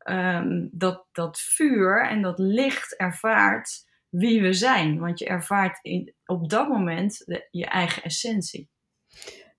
um, 0.10 0.70
dat, 0.72 1.06
dat 1.12 1.40
vuur 1.40 2.08
en 2.08 2.22
dat 2.22 2.40
licht 2.40 2.98
ervaart 2.98 3.84
wie 4.10 4.42
we 4.42 4.54
zijn. 4.54 5.00
Want 5.00 5.20
je 5.20 5.26
ervaart 5.26 5.80
in, 5.82 6.14
op 6.26 6.50
dat 6.50 6.70
moment 6.70 7.24
je 7.52 7.66
eigen 7.66 8.04
essentie. 8.04 8.70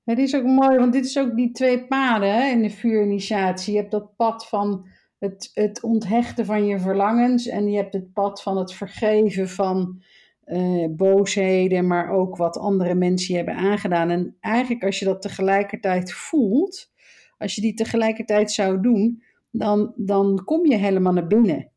Het 0.04 0.18
is 0.18 0.35
ook 0.35 0.45
mooi, 0.45 0.78
want 0.78 0.92
dit 0.92 1.04
is 1.04 1.18
ook 1.18 1.37
die 1.37 1.50
twee 1.50 1.87
paden 1.87 2.35
hè, 2.35 2.50
in 2.50 2.62
de 2.62 2.71
vuurinitiatie. 2.71 3.73
Je 3.73 3.78
hebt 3.78 3.90
dat 3.90 4.16
pad 4.16 4.49
van 4.49 4.88
het, 5.18 5.50
het 5.54 5.83
onthechten 5.83 6.45
van 6.45 6.66
je 6.66 6.78
verlangens 6.78 7.47
en 7.47 7.71
je 7.71 7.76
hebt 7.76 7.92
het 7.92 8.12
pad 8.12 8.42
van 8.42 8.56
het 8.56 8.75
vergeven 8.75 9.49
van 9.49 10.02
uh, 10.47 10.87
boosheden, 10.91 11.87
maar 11.87 12.11
ook 12.11 12.37
wat 12.37 12.59
andere 12.59 12.95
mensen 12.95 13.37
hebben 13.37 13.54
aangedaan. 13.54 14.11
En 14.11 14.37
eigenlijk 14.41 14.85
als 14.85 14.99
je 14.99 15.04
dat 15.04 15.23
tegelijkertijd 15.23 16.13
voelt, 16.13 16.93
als 17.39 17.54
je 17.54 17.61
die 17.61 17.75
tegelijkertijd 17.75 18.52
zou 18.52 18.80
doen, 18.80 19.23
dan, 19.50 19.93
dan 19.97 20.45
kom 20.45 20.67
je 20.67 20.76
helemaal 20.76 21.13
naar 21.13 21.26
binnen. 21.26 21.71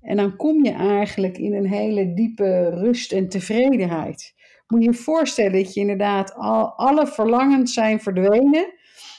En 0.00 0.16
dan 0.16 0.36
kom 0.36 0.64
je 0.64 0.72
eigenlijk 0.72 1.38
in 1.38 1.54
een 1.54 1.66
hele 1.66 2.14
diepe 2.14 2.68
rust 2.68 3.12
en 3.12 3.28
tevredenheid. 3.28 4.34
Moet 4.66 4.82
je 4.82 4.90
je 4.90 4.96
voorstellen 4.96 5.52
dat 5.52 5.74
je 5.74 5.80
inderdaad 5.80 6.34
al, 6.34 6.72
alle 6.76 7.06
verlangens 7.06 7.72
zijn 7.72 8.00
verdwenen. 8.00 8.74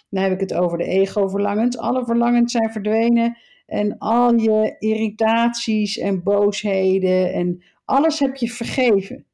Dan 0.09 0.23
heb 0.23 0.31
ik 0.31 0.39
het 0.39 0.53
over 0.53 0.77
de 0.77 0.83
ego-verlangens. 0.83 1.77
Alle 1.77 2.05
verlangens 2.05 2.51
zijn 2.51 2.71
verdwenen. 2.71 3.37
En 3.65 3.97
al 3.97 4.35
je 4.35 4.75
irritaties 4.79 5.97
en 5.97 6.23
boosheden 6.23 7.33
en 7.33 7.63
alles 7.87 8.19
heb 8.19 8.35
je 8.35 8.49
vergeven. 8.49 9.25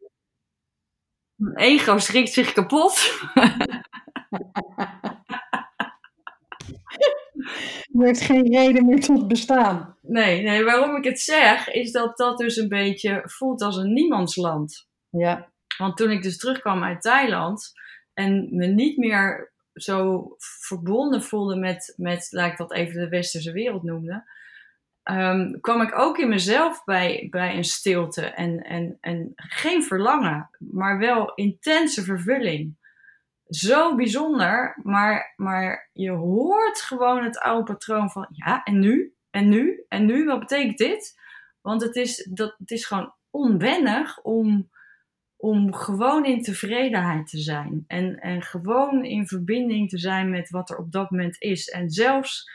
Mijn 1.35 1.57
ego 1.57 1.97
schrikt 1.97 2.33
zich 2.33 2.53
kapot. 2.53 3.21
Er 7.93 8.05
heeft 8.05 8.21
geen 8.21 8.51
reden 8.51 8.85
meer 8.85 8.99
tot 8.99 9.27
bestaan. 9.27 9.97
Nee, 10.01 10.41
nee, 10.41 10.63
waarom 10.63 10.95
ik 10.95 11.03
het 11.03 11.19
zeg, 11.19 11.69
is 11.69 11.91
dat 11.91 12.17
dat 12.17 12.37
dus 12.37 12.55
een 12.55 12.67
beetje 12.67 13.21
voelt 13.25 13.61
als 13.61 13.77
een 13.77 13.93
niemandsland. 13.93 14.87
Ja. 15.09 15.51
Want 15.77 15.97
toen 15.97 16.11
ik 16.11 16.21
dus 16.23 16.37
terugkwam 16.37 16.83
uit 16.83 17.01
Thailand 17.01 17.71
en 18.13 18.47
me 18.51 18.65
niet 18.65 18.97
meer 18.97 19.51
zo 19.73 20.27
verbonden 20.59 21.23
voelde 21.23 21.55
met, 21.55 21.93
met 21.97 22.27
laat 22.31 22.51
ik 22.51 22.57
dat 22.57 22.73
even 22.73 23.01
de 23.01 23.09
westerse 23.09 23.51
wereld 23.51 23.83
noemde, 23.83 24.23
um, 25.03 25.59
kwam 25.61 25.81
ik 25.81 25.97
ook 25.97 26.17
in 26.17 26.29
mezelf 26.29 26.83
bij, 26.83 27.27
bij 27.29 27.55
een 27.55 27.63
stilte 27.63 28.25
en, 28.25 28.63
en, 28.63 28.97
en 29.01 29.31
geen 29.35 29.83
verlangen, 29.83 30.49
maar 30.59 30.97
wel 30.97 31.33
intense 31.33 32.03
vervulling. 32.03 32.81
Zo 33.47 33.95
bijzonder, 33.95 34.79
maar, 34.83 35.33
maar 35.35 35.89
je 35.93 36.11
hoort 36.11 36.81
gewoon 36.81 37.23
het 37.23 37.39
oude 37.39 37.63
patroon 37.63 38.09
van 38.09 38.27
ja, 38.29 38.63
en 38.63 38.79
nu? 38.79 39.13
En 39.29 39.49
nu? 39.49 39.85
En 39.87 40.05
nu? 40.05 40.25
Wat 40.25 40.39
betekent 40.39 40.77
dit? 40.77 41.21
Want 41.61 41.81
het 41.81 41.95
is, 41.95 42.29
dat, 42.33 42.55
het 42.57 42.71
is 42.71 42.85
gewoon 42.85 43.13
onwennig 43.29 44.21
om, 44.21 44.69
om 45.35 45.73
gewoon 45.73 46.25
in 46.25 46.41
tevredenheid 46.41 47.27
te 47.27 47.37
zijn. 47.37 47.83
En, 47.87 48.19
en 48.19 48.41
gewoon 48.41 49.05
in 49.05 49.27
verbinding 49.27 49.89
te 49.89 49.97
zijn 49.97 50.29
met 50.29 50.49
wat 50.49 50.69
er 50.69 50.77
op 50.77 50.91
dat 50.91 51.11
moment 51.11 51.41
is. 51.41 51.69
En 51.69 51.89
zelfs 51.89 52.51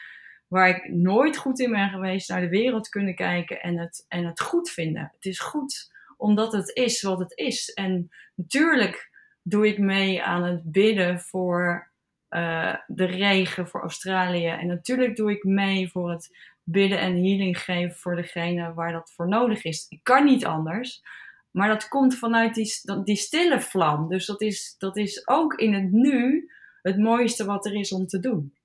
waar 0.49 0.69
ik 0.69 0.89
nooit 0.89 1.37
goed 1.37 1.59
in 1.59 1.71
ben 1.71 1.89
geweest, 1.89 2.29
naar 2.29 2.41
de 2.41 2.49
wereld 2.49 2.89
kunnen 2.89 3.15
kijken 3.15 3.61
en 3.61 3.79
het, 3.79 4.05
en 4.09 4.25
het 4.25 4.41
goed 4.41 4.71
vinden. 4.71 5.11
Het 5.15 5.25
is 5.25 5.41
goed 5.41 5.97
omdat 6.17 6.53
het 6.53 6.77
is 6.77 7.03
wat 7.03 7.19
het 7.19 7.33
is. 7.37 7.69
En 7.69 8.09
natuurlijk 8.35 9.11
doe 9.43 9.67
ik 9.67 9.79
mee 9.79 10.23
aan 10.23 10.45
het 10.45 10.73
bidden 10.73 11.21
voor 11.21 11.91
uh, 12.31 12.75
de 12.87 13.05
regen 13.05 13.69
voor 13.69 13.81
Australië. 13.81 14.47
En 14.47 14.67
natuurlijk 14.67 15.17
doe 15.17 15.31
ik 15.31 15.45
mee 15.45 15.91
voor 15.91 16.11
het 16.11 16.37
bidden 16.63 16.99
en 16.99 17.13
healing 17.13 17.59
geven 17.59 17.97
voor 17.97 18.17
degene 18.17 18.75
waar 18.75 18.93
dat 18.93 19.13
voor 19.15 19.29
nodig 19.29 19.65
is. 19.65 19.87
Ik 19.89 20.01
kan 20.03 20.25
niet 20.25 20.45
anders. 20.45 21.03
Maar 21.51 21.69
dat 21.69 21.89
komt 21.89 22.19
vanuit 22.19 22.55
die, 22.55 22.73
die 23.05 23.17
stille 23.17 23.61
vlam. 23.61 24.09
Dus 24.09 24.27
dat 24.27 24.41
is, 24.41 24.75
dat 24.79 24.97
is 24.97 25.29
ook 25.29 25.55
in 25.55 25.75
het 25.75 25.93
nu 25.93 26.51
het 26.83 26.99
mooiste 26.99 27.45
wat 27.45 27.67
er 27.67 27.75
is 27.75 27.93
om 27.93 28.07
te 28.07 28.21
doen. 28.21 28.58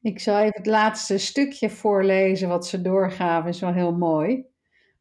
Ik 0.00 0.20
zal 0.20 0.38
even 0.38 0.56
het 0.56 0.66
laatste 0.66 1.18
stukje 1.18 1.70
voorlezen 1.70 2.48
wat 2.48 2.66
ze 2.66 2.82
doorgaven, 2.82 3.50
is 3.50 3.60
wel 3.60 3.72
heel 3.72 3.96
mooi. 3.96 4.44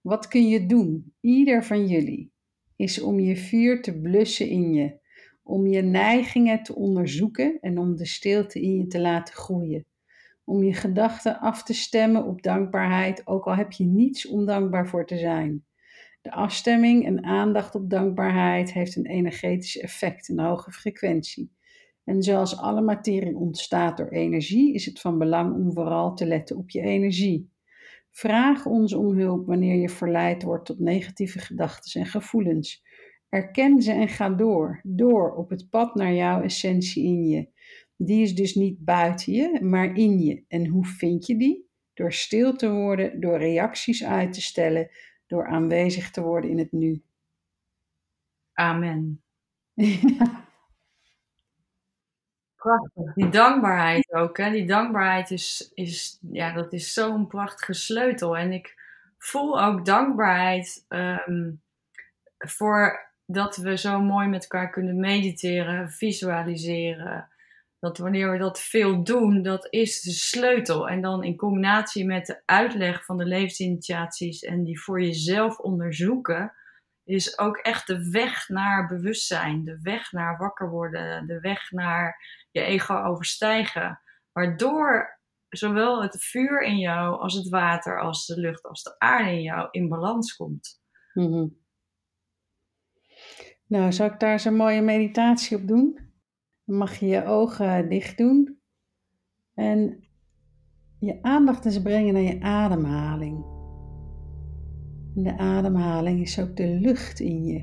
Wat 0.01 0.27
kun 0.27 0.47
je 0.47 0.65
doen, 0.65 1.13
ieder 1.21 1.63
van 1.63 1.87
jullie, 1.87 2.31
is 2.75 3.01
om 3.01 3.19
je 3.19 3.35
vuur 3.35 3.81
te 3.81 3.99
blussen 3.99 4.49
in 4.49 4.73
je, 4.73 4.99
om 5.43 5.67
je 5.67 5.81
neigingen 5.81 6.63
te 6.63 6.75
onderzoeken 6.75 7.57
en 7.61 7.77
om 7.77 7.95
de 7.95 8.05
stilte 8.05 8.61
in 8.61 8.75
je 8.77 8.87
te 8.87 8.99
laten 8.99 9.33
groeien. 9.33 9.85
Om 10.43 10.63
je 10.63 10.73
gedachten 10.73 11.39
af 11.39 11.63
te 11.63 11.73
stemmen 11.73 12.25
op 12.25 12.41
dankbaarheid, 12.41 13.27
ook 13.27 13.45
al 13.45 13.55
heb 13.55 13.71
je 13.71 13.85
niets 13.85 14.27
om 14.27 14.45
dankbaar 14.45 14.87
voor 14.87 15.05
te 15.05 15.17
zijn. 15.17 15.65
De 16.21 16.31
afstemming 16.31 17.05
en 17.05 17.23
aandacht 17.23 17.75
op 17.75 17.89
dankbaarheid 17.89 18.73
heeft 18.73 18.95
een 18.95 19.05
energetisch 19.05 19.77
effect, 19.77 20.29
een 20.29 20.39
hoge 20.39 20.71
frequentie. 20.71 21.56
En 22.07 22.23
zoals 22.23 22.57
alle 22.57 22.81
materie 22.81 23.35
ontstaat 23.35 23.97
door 23.97 24.07
energie, 24.07 24.73
is 24.73 24.85
het 24.85 24.99
van 24.99 25.17
belang 25.17 25.55
om 25.55 25.73
vooral 25.73 26.13
te 26.13 26.25
letten 26.25 26.57
op 26.57 26.69
je 26.69 26.81
energie. 26.81 27.51
Vraag 28.11 28.65
ons 28.65 28.93
om 28.93 29.17
hulp 29.17 29.47
wanneer 29.47 29.75
je 29.75 29.89
verleid 29.89 30.43
wordt 30.43 30.65
tot 30.65 30.79
negatieve 30.79 31.39
gedachten 31.39 32.01
en 32.01 32.07
gevoelens. 32.07 32.83
Erken 33.29 33.81
ze 33.81 33.91
en 33.91 34.07
ga 34.07 34.29
door, 34.29 34.81
door 34.83 35.35
op 35.35 35.49
het 35.49 35.69
pad 35.69 35.95
naar 35.95 36.13
jouw 36.13 36.41
essentie 36.41 37.03
in 37.03 37.23
je. 37.23 37.47
Die 37.95 38.21
is 38.21 38.35
dus 38.35 38.55
niet 38.55 38.77
buiten 38.79 39.33
je, 39.33 39.59
maar 39.61 39.95
in 39.95 40.19
je. 40.19 40.43
En 40.47 40.67
hoe 40.67 40.85
vind 40.85 41.25
je 41.25 41.37
die? 41.37 41.69
Door 41.93 42.13
stil 42.13 42.55
te 42.55 42.71
worden, 42.71 43.19
door 43.19 43.37
reacties 43.37 44.03
uit 44.03 44.33
te 44.33 44.41
stellen, 44.41 44.89
door 45.25 45.47
aanwezig 45.47 46.11
te 46.11 46.21
worden 46.21 46.49
in 46.49 46.57
het 46.57 46.71
nu. 46.71 47.03
Amen. 48.53 49.21
Prachtig. 52.57 53.13
Die 53.13 53.29
dankbaarheid 53.29 54.13
ook, 54.13 54.37
hè. 54.37 54.51
Die 54.51 54.65
dankbaarheid 54.65 55.31
is 55.31 55.71
is 55.73 56.19
ja, 56.31 56.53
dat 56.53 56.73
is 56.73 56.93
zo'n 56.93 57.27
prachtige 57.27 57.73
sleutel. 57.73 58.37
En 58.37 58.51
ik 58.51 58.75
voel 59.17 59.61
ook 59.63 59.85
dankbaarheid, 59.85 60.85
ehm, 60.87 61.51
voor 62.37 63.11
dat 63.25 63.55
we 63.57 63.77
zo 63.77 64.01
mooi 64.01 64.27
met 64.27 64.41
elkaar 64.41 64.69
kunnen 64.69 64.99
mediteren, 64.99 65.89
visualiseren. 65.89 67.27
Dat 67.79 67.97
wanneer 67.97 68.31
we 68.31 68.37
dat 68.37 68.59
veel 68.59 69.03
doen, 69.03 69.41
dat 69.41 69.67
is 69.69 70.01
de 70.01 70.11
sleutel. 70.11 70.89
En 70.89 71.01
dan 71.01 71.23
in 71.23 71.35
combinatie 71.35 72.05
met 72.05 72.25
de 72.25 72.41
uitleg 72.45 73.05
van 73.05 73.17
de 73.17 73.25
levensinitiaties 73.25 74.41
en 74.43 74.63
die 74.63 74.81
voor 74.81 75.01
jezelf 75.01 75.57
onderzoeken, 75.57 76.53
is 77.07 77.39
ook 77.39 77.57
echt 77.57 77.87
de 77.87 78.09
weg 78.09 78.49
naar 78.49 78.87
bewustzijn, 78.87 79.63
de 79.63 79.79
weg 79.81 80.11
naar 80.11 80.37
wakker 80.37 80.69
worden, 80.69 81.27
de 81.27 81.39
weg 81.39 81.71
naar 81.71 82.21
je 82.51 82.61
ego 82.61 83.03
overstijgen. 83.03 84.01
Waardoor 84.31 85.19
zowel 85.49 86.01
het 86.01 86.23
vuur 86.23 86.61
in 86.61 86.77
jou 86.77 87.19
als 87.19 87.33
het 87.33 87.49
water, 87.49 88.01
als 88.01 88.25
de 88.25 88.39
lucht, 88.39 88.63
als 88.63 88.83
de 88.83 88.99
aarde 88.99 89.31
in 89.31 89.41
jou 89.41 89.67
in 89.71 89.89
balans 89.89 90.35
komt. 90.35 90.81
Mhm. 91.13 91.47
Nou, 93.65 93.91
zal 93.91 94.05
ik 94.05 94.19
daar 94.19 94.31
eens 94.31 94.45
een 94.45 94.55
mooie 94.55 94.81
meditatie 94.81 95.57
op 95.57 95.67
doen? 95.67 95.99
Dan 96.65 96.77
mag 96.77 96.95
je 96.95 97.05
je 97.05 97.25
ogen 97.25 97.89
dicht 97.89 98.17
doen 98.17 98.61
en 99.53 100.07
je 100.99 101.21
aandacht 101.21 101.65
eens 101.65 101.81
brengen 101.81 102.13
naar 102.13 102.21
je 102.21 102.41
ademhaling. 102.41 103.56
En 105.17 105.23
de 105.23 105.37
ademhaling 105.37 106.21
is 106.21 106.39
ook 106.39 106.55
de 106.55 106.67
lucht 106.67 107.19
in 107.19 107.45
je. 107.45 107.59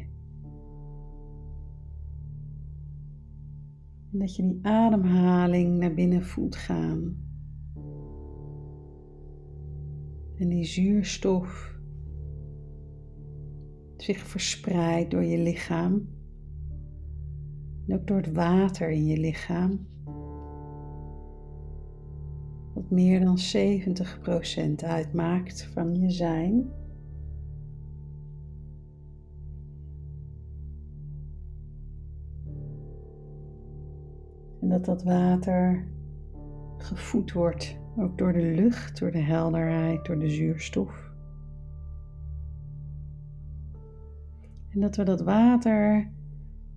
En 4.13 4.19
dat 4.19 4.37
je 4.37 4.43
die 4.43 4.59
ademhaling 4.63 5.79
naar 5.79 5.95
binnen 5.95 6.23
voelt 6.23 6.57
gaan. 6.57 7.17
En 10.39 10.49
die 10.49 10.65
zuurstof 10.65 11.79
zich 13.97 14.19
verspreidt 14.19 15.11
door 15.11 15.25
je 15.25 15.39
lichaam. 15.39 16.09
En 17.87 17.95
ook 17.95 18.07
door 18.07 18.17
het 18.17 18.33
water 18.33 18.91
in 18.91 19.07
je 19.07 19.19
lichaam. 19.19 19.87
Wat 22.75 22.91
meer 22.91 23.21
dan 23.21 23.39
70% 23.39 24.75
uitmaakt 24.75 25.65
van 25.65 25.95
je 26.01 26.11
zijn. 26.11 26.83
En 34.65 34.71
dat 34.71 34.85
dat 34.85 35.03
water 35.03 35.87
gevoed 36.77 37.33
wordt, 37.33 37.79
ook 37.97 38.19
door 38.19 38.33
de 38.33 38.55
lucht, 38.55 38.99
door 38.99 39.11
de 39.11 39.23
helderheid, 39.23 40.05
door 40.05 40.19
de 40.19 40.29
zuurstof. 40.29 41.13
En 44.69 44.81
dat 44.81 44.97
we 44.97 45.03
dat 45.03 45.21
water 45.21 46.11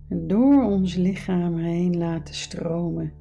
door 0.08 0.62
ons 0.62 0.94
lichaam 0.94 1.56
heen 1.56 1.96
laten 1.96 2.34
stromen. 2.34 3.12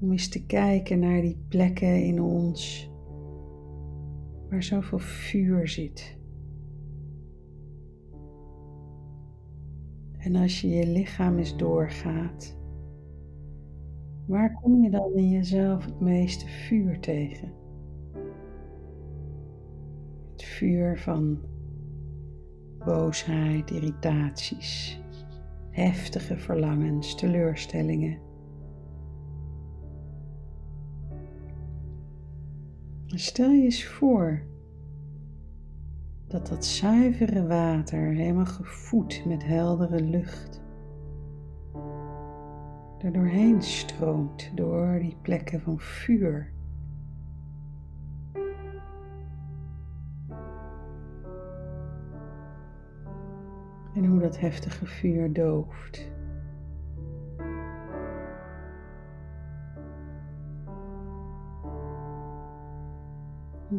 Om 0.00 0.10
eens 0.10 0.28
te 0.28 0.46
kijken 0.46 0.98
naar 0.98 1.20
die 1.20 1.44
plekken 1.48 2.04
in 2.04 2.22
ons 2.22 2.90
waar 4.50 4.62
zoveel 4.62 4.98
vuur 4.98 5.68
zit. 5.68 6.18
En 10.18 10.36
als 10.36 10.60
je 10.60 10.68
je 10.68 10.86
lichaam 10.86 11.38
eens 11.38 11.56
doorgaat, 11.56 12.56
waar 14.26 14.54
kom 14.54 14.82
je 14.82 14.90
dan 14.90 15.12
in 15.14 15.30
jezelf 15.30 15.84
het 15.84 16.00
meeste 16.00 16.46
vuur 16.46 17.00
tegen? 17.00 17.52
Het 20.32 20.42
vuur 20.42 20.98
van 20.98 21.40
boosheid, 22.84 23.70
irritaties, 23.70 25.00
heftige 25.70 26.36
verlangens, 26.36 27.14
teleurstellingen. 27.14 28.18
Stel 33.06 33.50
je 33.50 33.62
eens 33.62 33.86
voor 33.86 34.46
dat 36.26 36.46
dat 36.46 36.64
zuivere 36.64 37.46
water, 37.46 38.12
helemaal 38.12 38.46
gevoed 38.46 39.24
met 39.26 39.44
heldere 39.44 40.02
lucht, 40.02 40.64
er 43.06 43.12
doorheen 43.12 43.62
stroomt 43.62 44.50
door 44.54 44.98
die 44.98 45.16
plekken 45.22 45.60
van 45.60 45.80
vuur. 45.80 46.52
En 53.94 54.04
hoe 54.04 54.20
dat 54.20 54.40
heftige 54.40 54.86
vuur 54.86 55.32
dooft. 55.32 56.14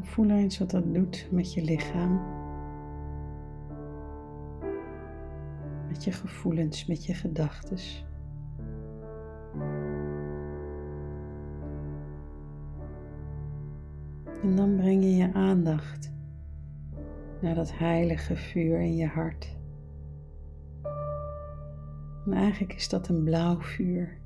voel 0.02 0.30
eens 0.30 0.58
wat 0.58 0.72
dat 0.72 0.94
doet 0.94 1.28
met 1.32 1.54
je 1.54 1.62
lichaam. 1.62 2.22
Met 5.88 6.04
je 6.04 6.12
gevoelens, 6.12 6.86
met 6.86 7.06
je 7.06 7.14
gedachten. 7.14 8.07
En 14.48 14.56
dan 14.56 14.76
breng 14.76 15.04
je 15.04 15.16
je 15.16 15.34
aandacht 15.34 16.12
naar 17.40 17.56
dat 17.56 17.78
heilige 17.78 18.36
vuur 18.36 18.80
in 18.80 18.96
je 18.96 19.08
hart. 19.08 19.58
En 22.26 22.34
eigenlijk 22.34 22.74
is 22.74 22.90
dat 22.90 23.08
een 23.08 23.24
blauw 23.24 23.62
vuur. 23.62 24.18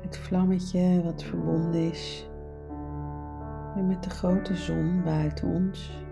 Het 0.00 0.18
vlammetje 0.18 1.02
wat 1.04 1.22
verbonden 1.22 1.90
is 1.90 2.28
met 3.86 4.02
de 4.02 4.10
grote 4.10 4.56
zon 4.56 5.02
buiten 5.04 5.48
ons, 5.48 6.04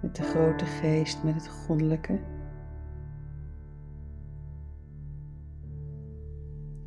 met 0.00 0.16
de 0.16 0.22
grote 0.22 0.64
geest, 0.64 1.22
met 1.24 1.34
het 1.34 1.48
goddelijke. 1.48 2.33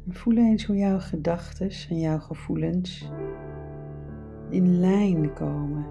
Voel 0.10 0.38
eens 0.38 0.65
hoe 0.65 0.76
jouw 0.76 1.00
gedachten 1.00 1.70
en 1.89 2.00
jouw 2.00 2.20
gevoelens 2.20 3.12
in 4.50 4.80
lijn 4.80 5.34
komen 5.34 5.86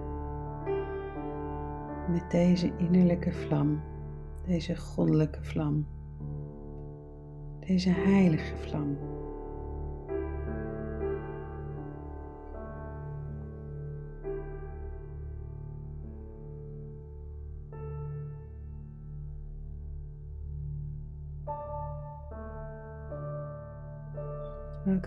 met 2.11 2.31
deze 2.31 2.71
innerlijke 2.77 3.31
vlam, 3.31 3.81
deze 4.45 4.75
goddelijke 4.75 5.43
vlam, 5.43 5.87
deze 7.59 7.89
heilige 7.89 8.55
vlam. 8.57 8.97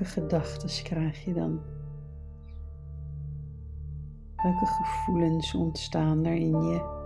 Welke 0.00 0.20
gedachten 0.20 0.82
krijg 0.82 1.24
je 1.24 1.34
dan? 1.34 1.60
Welke 4.36 4.66
gevoelens 4.66 5.54
ontstaan 5.54 6.24
er 6.24 6.34
in 6.34 6.62
je? 6.62 6.99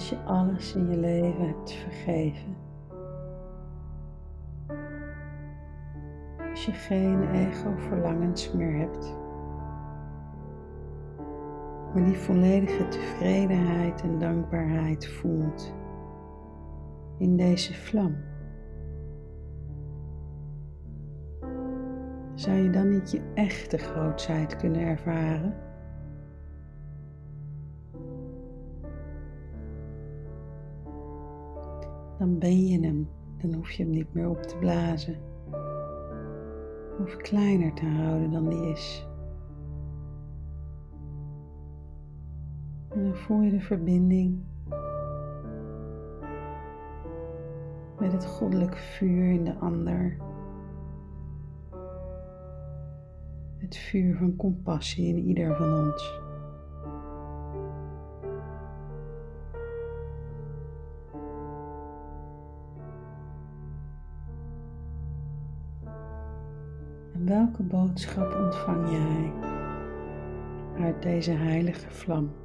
Als 0.00 0.08
je 0.08 0.18
alles 0.24 0.74
in 0.74 0.90
je 0.90 0.96
leven 0.96 1.46
hebt 1.46 1.72
vergeven. 1.72 2.56
Als 6.50 6.64
je 6.64 6.72
geen 6.72 7.30
ego-verlangens 7.30 8.52
meer 8.52 8.78
hebt. 8.78 9.18
maar 11.94 12.04
die 12.04 12.16
volledige 12.16 12.88
tevredenheid 12.88 14.02
en 14.02 14.18
dankbaarheid 14.18 15.08
voelt 15.08 15.74
in 17.18 17.36
deze 17.36 17.74
vlam. 17.74 18.16
Zou 22.34 22.56
je 22.56 22.70
dan 22.70 22.88
niet 22.88 23.10
je 23.10 23.22
echte 23.34 23.78
grootheid 23.78 24.56
kunnen 24.56 24.80
ervaren? 24.80 25.69
Dan 32.20 32.38
ben 32.38 32.66
je 32.66 32.80
hem, 32.80 33.08
dan 33.36 33.54
hoef 33.54 33.70
je 33.70 33.82
hem 33.82 33.92
niet 33.92 34.14
meer 34.14 34.28
op 34.28 34.42
te 34.42 34.56
blazen 34.56 35.16
of 36.98 37.16
kleiner 37.16 37.74
te 37.74 37.86
houden 37.86 38.30
dan 38.30 38.48
die 38.48 38.70
is. 38.70 39.06
En 42.88 43.04
dan 43.04 43.14
voel 43.14 43.40
je 43.40 43.50
de 43.50 43.60
verbinding 43.60 44.38
met 47.98 48.12
het 48.12 48.26
goddelijk 48.26 48.76
vuur 48.76 49.30
in 49.30 49.44
de 49.44 49.54
ander. 49.54 50.16
Het 53.56 53.76
vuur 53.76 54.16
van 54.16 54.36
compassie 54.36 55.06
in 55.06 55.18
ieder 55.18 55.56
van 55.56 55.74
ons. 55.74 56.20
Welke 67.24 67.62
boodschap 67.62 68.34
ontvang 68.34 68.90
jij 68.90 69.32
uit 70.84 71.02
deze 71.02 71.30
heilige 71.30 71.90
vlam? 71.90 72.39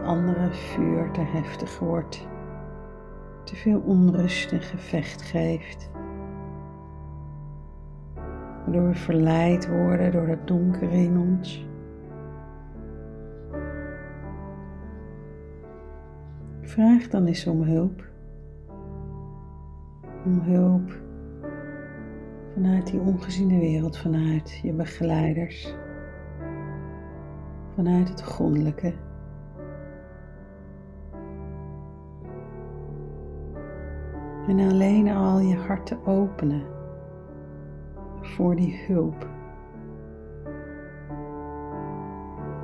Andere 0.00 0.52
vuur 0.52 1.10
te 1.10 1.20
heftig 1.20 1.78
wordt, 1.78 2.28
te 3.44 3.56
veel 3.56 3.80
onrust 3.80 4.52
en 4.52 4.60
gevecht 4.60 5.22
geeft, 5.22 5.90
waardoor 8.64 8.88
we 8.88 8.94
verleid 8.94 9.68
worden 9.68 10.12
door 10.12 10.26
het 10.26 10.46
donker 10.46 10.92
in 10.92 11.18
ons. 11.18 11.66
Vraag 16.60 17.08
dan 17.08 17.26
eens 17.26 17.46
om 17.46 17.62
hulp. 17.62 18.04
Om 20.24 20.40
hulp 20.40 21.04
vanuit 22.56 22.86
die 22.86 23.00
ongeziene 23.00 23.58
wereld, 23.58 23.98
vanuit 23.98 24.60
je 24.62 24.72
begeleiders, 24.72 25.74
vanuit 27.74 28.08
het 28.08 28.20
grondelijke. 28.20 29.05
En 34.46 34.60
alleen 34.60 35.08
al 35.08 35.38
je 35.38 35.56
hart 35.56 35.86
te 35.86 35.96
openen 36.04 36.62
voor 38.20 38.56
die 38.56 38.84
hulp. 38.86 39.28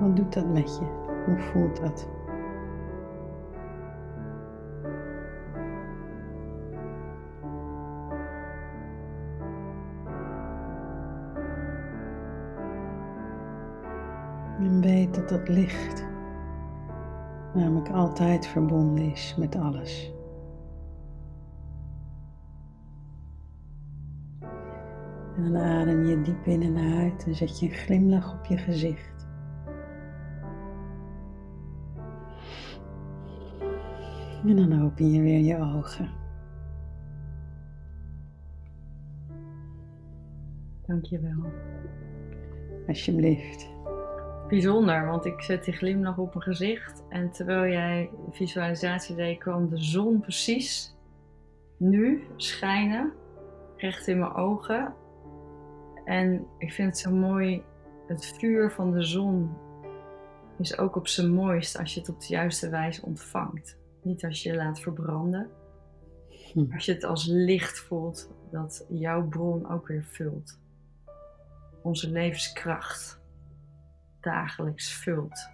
Wat 0.01 0.17
doet 0.17 0.33
dat 0.33 0.47
met 0.47 0.79
je? 0.79 0.85
Hoe 1.27 1.39
voelt 1.39 1.81
dat? 1.81 2.09
En 14.59 14.81
weet 14.81 15.15
dat 15.15 15.29
dat 15.29 15.49
licht 15.49 16.07
namelijk 17.55 17.91
altijd 17.91 18.47
verbonden 18.47 19.05
is 19.05 19.35
met 19.39 19.57
alles. 19.57 20.22
En 25.43 25.53
dan 25.53 25.63
adem 25.63 26.05
je 26.05 26.21
diep 26.21 26.47
in 26.47 26.63
en 26.63 26.77
uit 26.77 27.27
en 27.27 27.35
zet 27.35 27.61
je 27.61 27.67
een 27.67 27.73
glimlach 27.73 28.39
op 28.39 28.45
je 28.45 28.57
gezicht. 28.57 29.27
En 34.47 34.57
dan 34.57 34.83
open 34.83 35.11
je 35.11 35.21
weer 35.21 35.41
je 35.41 35.59
ogen. 35.59 36.11
Dankjewel. 40.87 41.53
Alsjeblieft. 42.87 43.71
Bijzonder, 44.49 45.07
want 45.07 45.25
ik 45.25 45.43
zet 45.43 45.65
die 45.65 45.75
glimlach 45.75 46.19
op 46.19 46.35
mijn 46.35 46.47
gezicht. 46.47 47.03
En 47.09 47.31
terwijl 47.31 47.73
jij 47.73 48.11
visualisatie 48.31 49.17
deed, 49.17 49.39
kwam 49.39 49.69
de 49.69 49.79
zon 49.79 50.21
precies 50.21 50.97
nu 51.77 52.23
schijnen. 52.37 53.13
Recht 53.77 54.07
in 54.07 54.19
mijn 54.19 54.35
ogen. 54.35 54.95
En 56.05 56.47
ik 56.59 56.73
vind 56.73 56.89
het 56.89 56.99
zo 56.99 57.11
mooi, 57.11 57.63
het 58.07 58.27
vuur 58.27 58.71
van 58.73 58.93
de 58.93 59.03
zon 59.03 59.57
is 60.59 60.79
ook 60.79 60.97
op 60.97 61.09
zijn 61.09 61.33
mooist 61.35 61.79
als 61.79 61.95
je 61.95 62.01
het 62.01 62.09
op 62.09 62.21
de 62.21 62.27
juiste 62.29 62.69
wijze 62.69 63.03
ontvangt. 63.07 63.79
Niet 64.03 64.25
als 64.25 64.43
je 64.43 64.49
je 64.49 64.57
laat 64.57 64.81
verbranden, 64.81 65.51
Hm. 66.53 66.73
als 66.73 66.85
je 66.85 66.93
het 66.93 67.05
als 67.05 67.27
licht 67.27 67.79
voelt 67.79 68.31
dat 68.51 68.87
jouw 68.89 69.29
bron 69.29 69.71
ook 69.71 69.87
weer 69.87 70.05
vult. 70.05 70.61
Onze 71.83 72.11
levenskracht 72.11 73.21
dagelijks 74.21 74.93
vult 74.93 75.51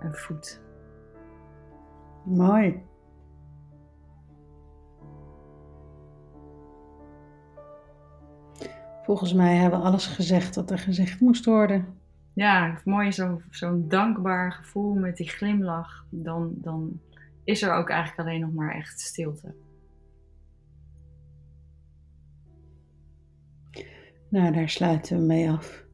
en 0.00 0.14
voedt. 0.14 0.62
Mooi. 2.24 2.82
Volgens 9.02 9.32
mij 9.32 9.56
hebben 9.56 9.78
we 9.80 9.84
alles 9.86 10.06
gezegd 10.06 10.54
wat 10.54 10.70
er 10.70 10.78
gezegd 10.78 11.20
moest 11.20 11.44
worden. 11.44 11.86
Ja, 12.32 12.80
mooi 12.84 13.12
zo- 13.12 13.40
zo'n 13.50 13.88
dankbaar 13.88 14.52
gevoel 14.52 14.94
met 14.94 15.16
die 15.16 15.28
glimlach. 15.28 16.06
Dan, 16.10 16.52
dan 16.56 17.00
is 17.44 17.62
er 17.62 17.72
ook 17.72 17.88
eigenlijk 17.90 18.28
alleen 18.28 18.40
nog 18.40 18.52
maar 18.52 18.74
echt 18.74 19.00
stilte. 19.00 19.54
Nou, 24.28 24.52
daar 24.52 24.68
sluiten 24.68 25.18
we 25.18 25.24
mee 25.24 25.50
af. 25.50 25.84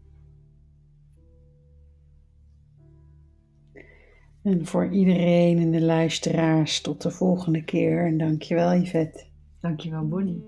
En 4.42 4.66
voor 4.66 4.88
iedereen 4.92 5.58
en 5.58 5.70
de 5.70 5.80
luisteraars 5.82 6.80
tot 6.80 7.02
de 7.02 7.10
volgende 7.10 7.64
keer. 7.64 8.06
En 8.06 8.18
dankjewel 8.18 8.74
Yvette. 8.74 9.24
Dankjewel, 9.60 10.08
Bonnie. 10.08 10.44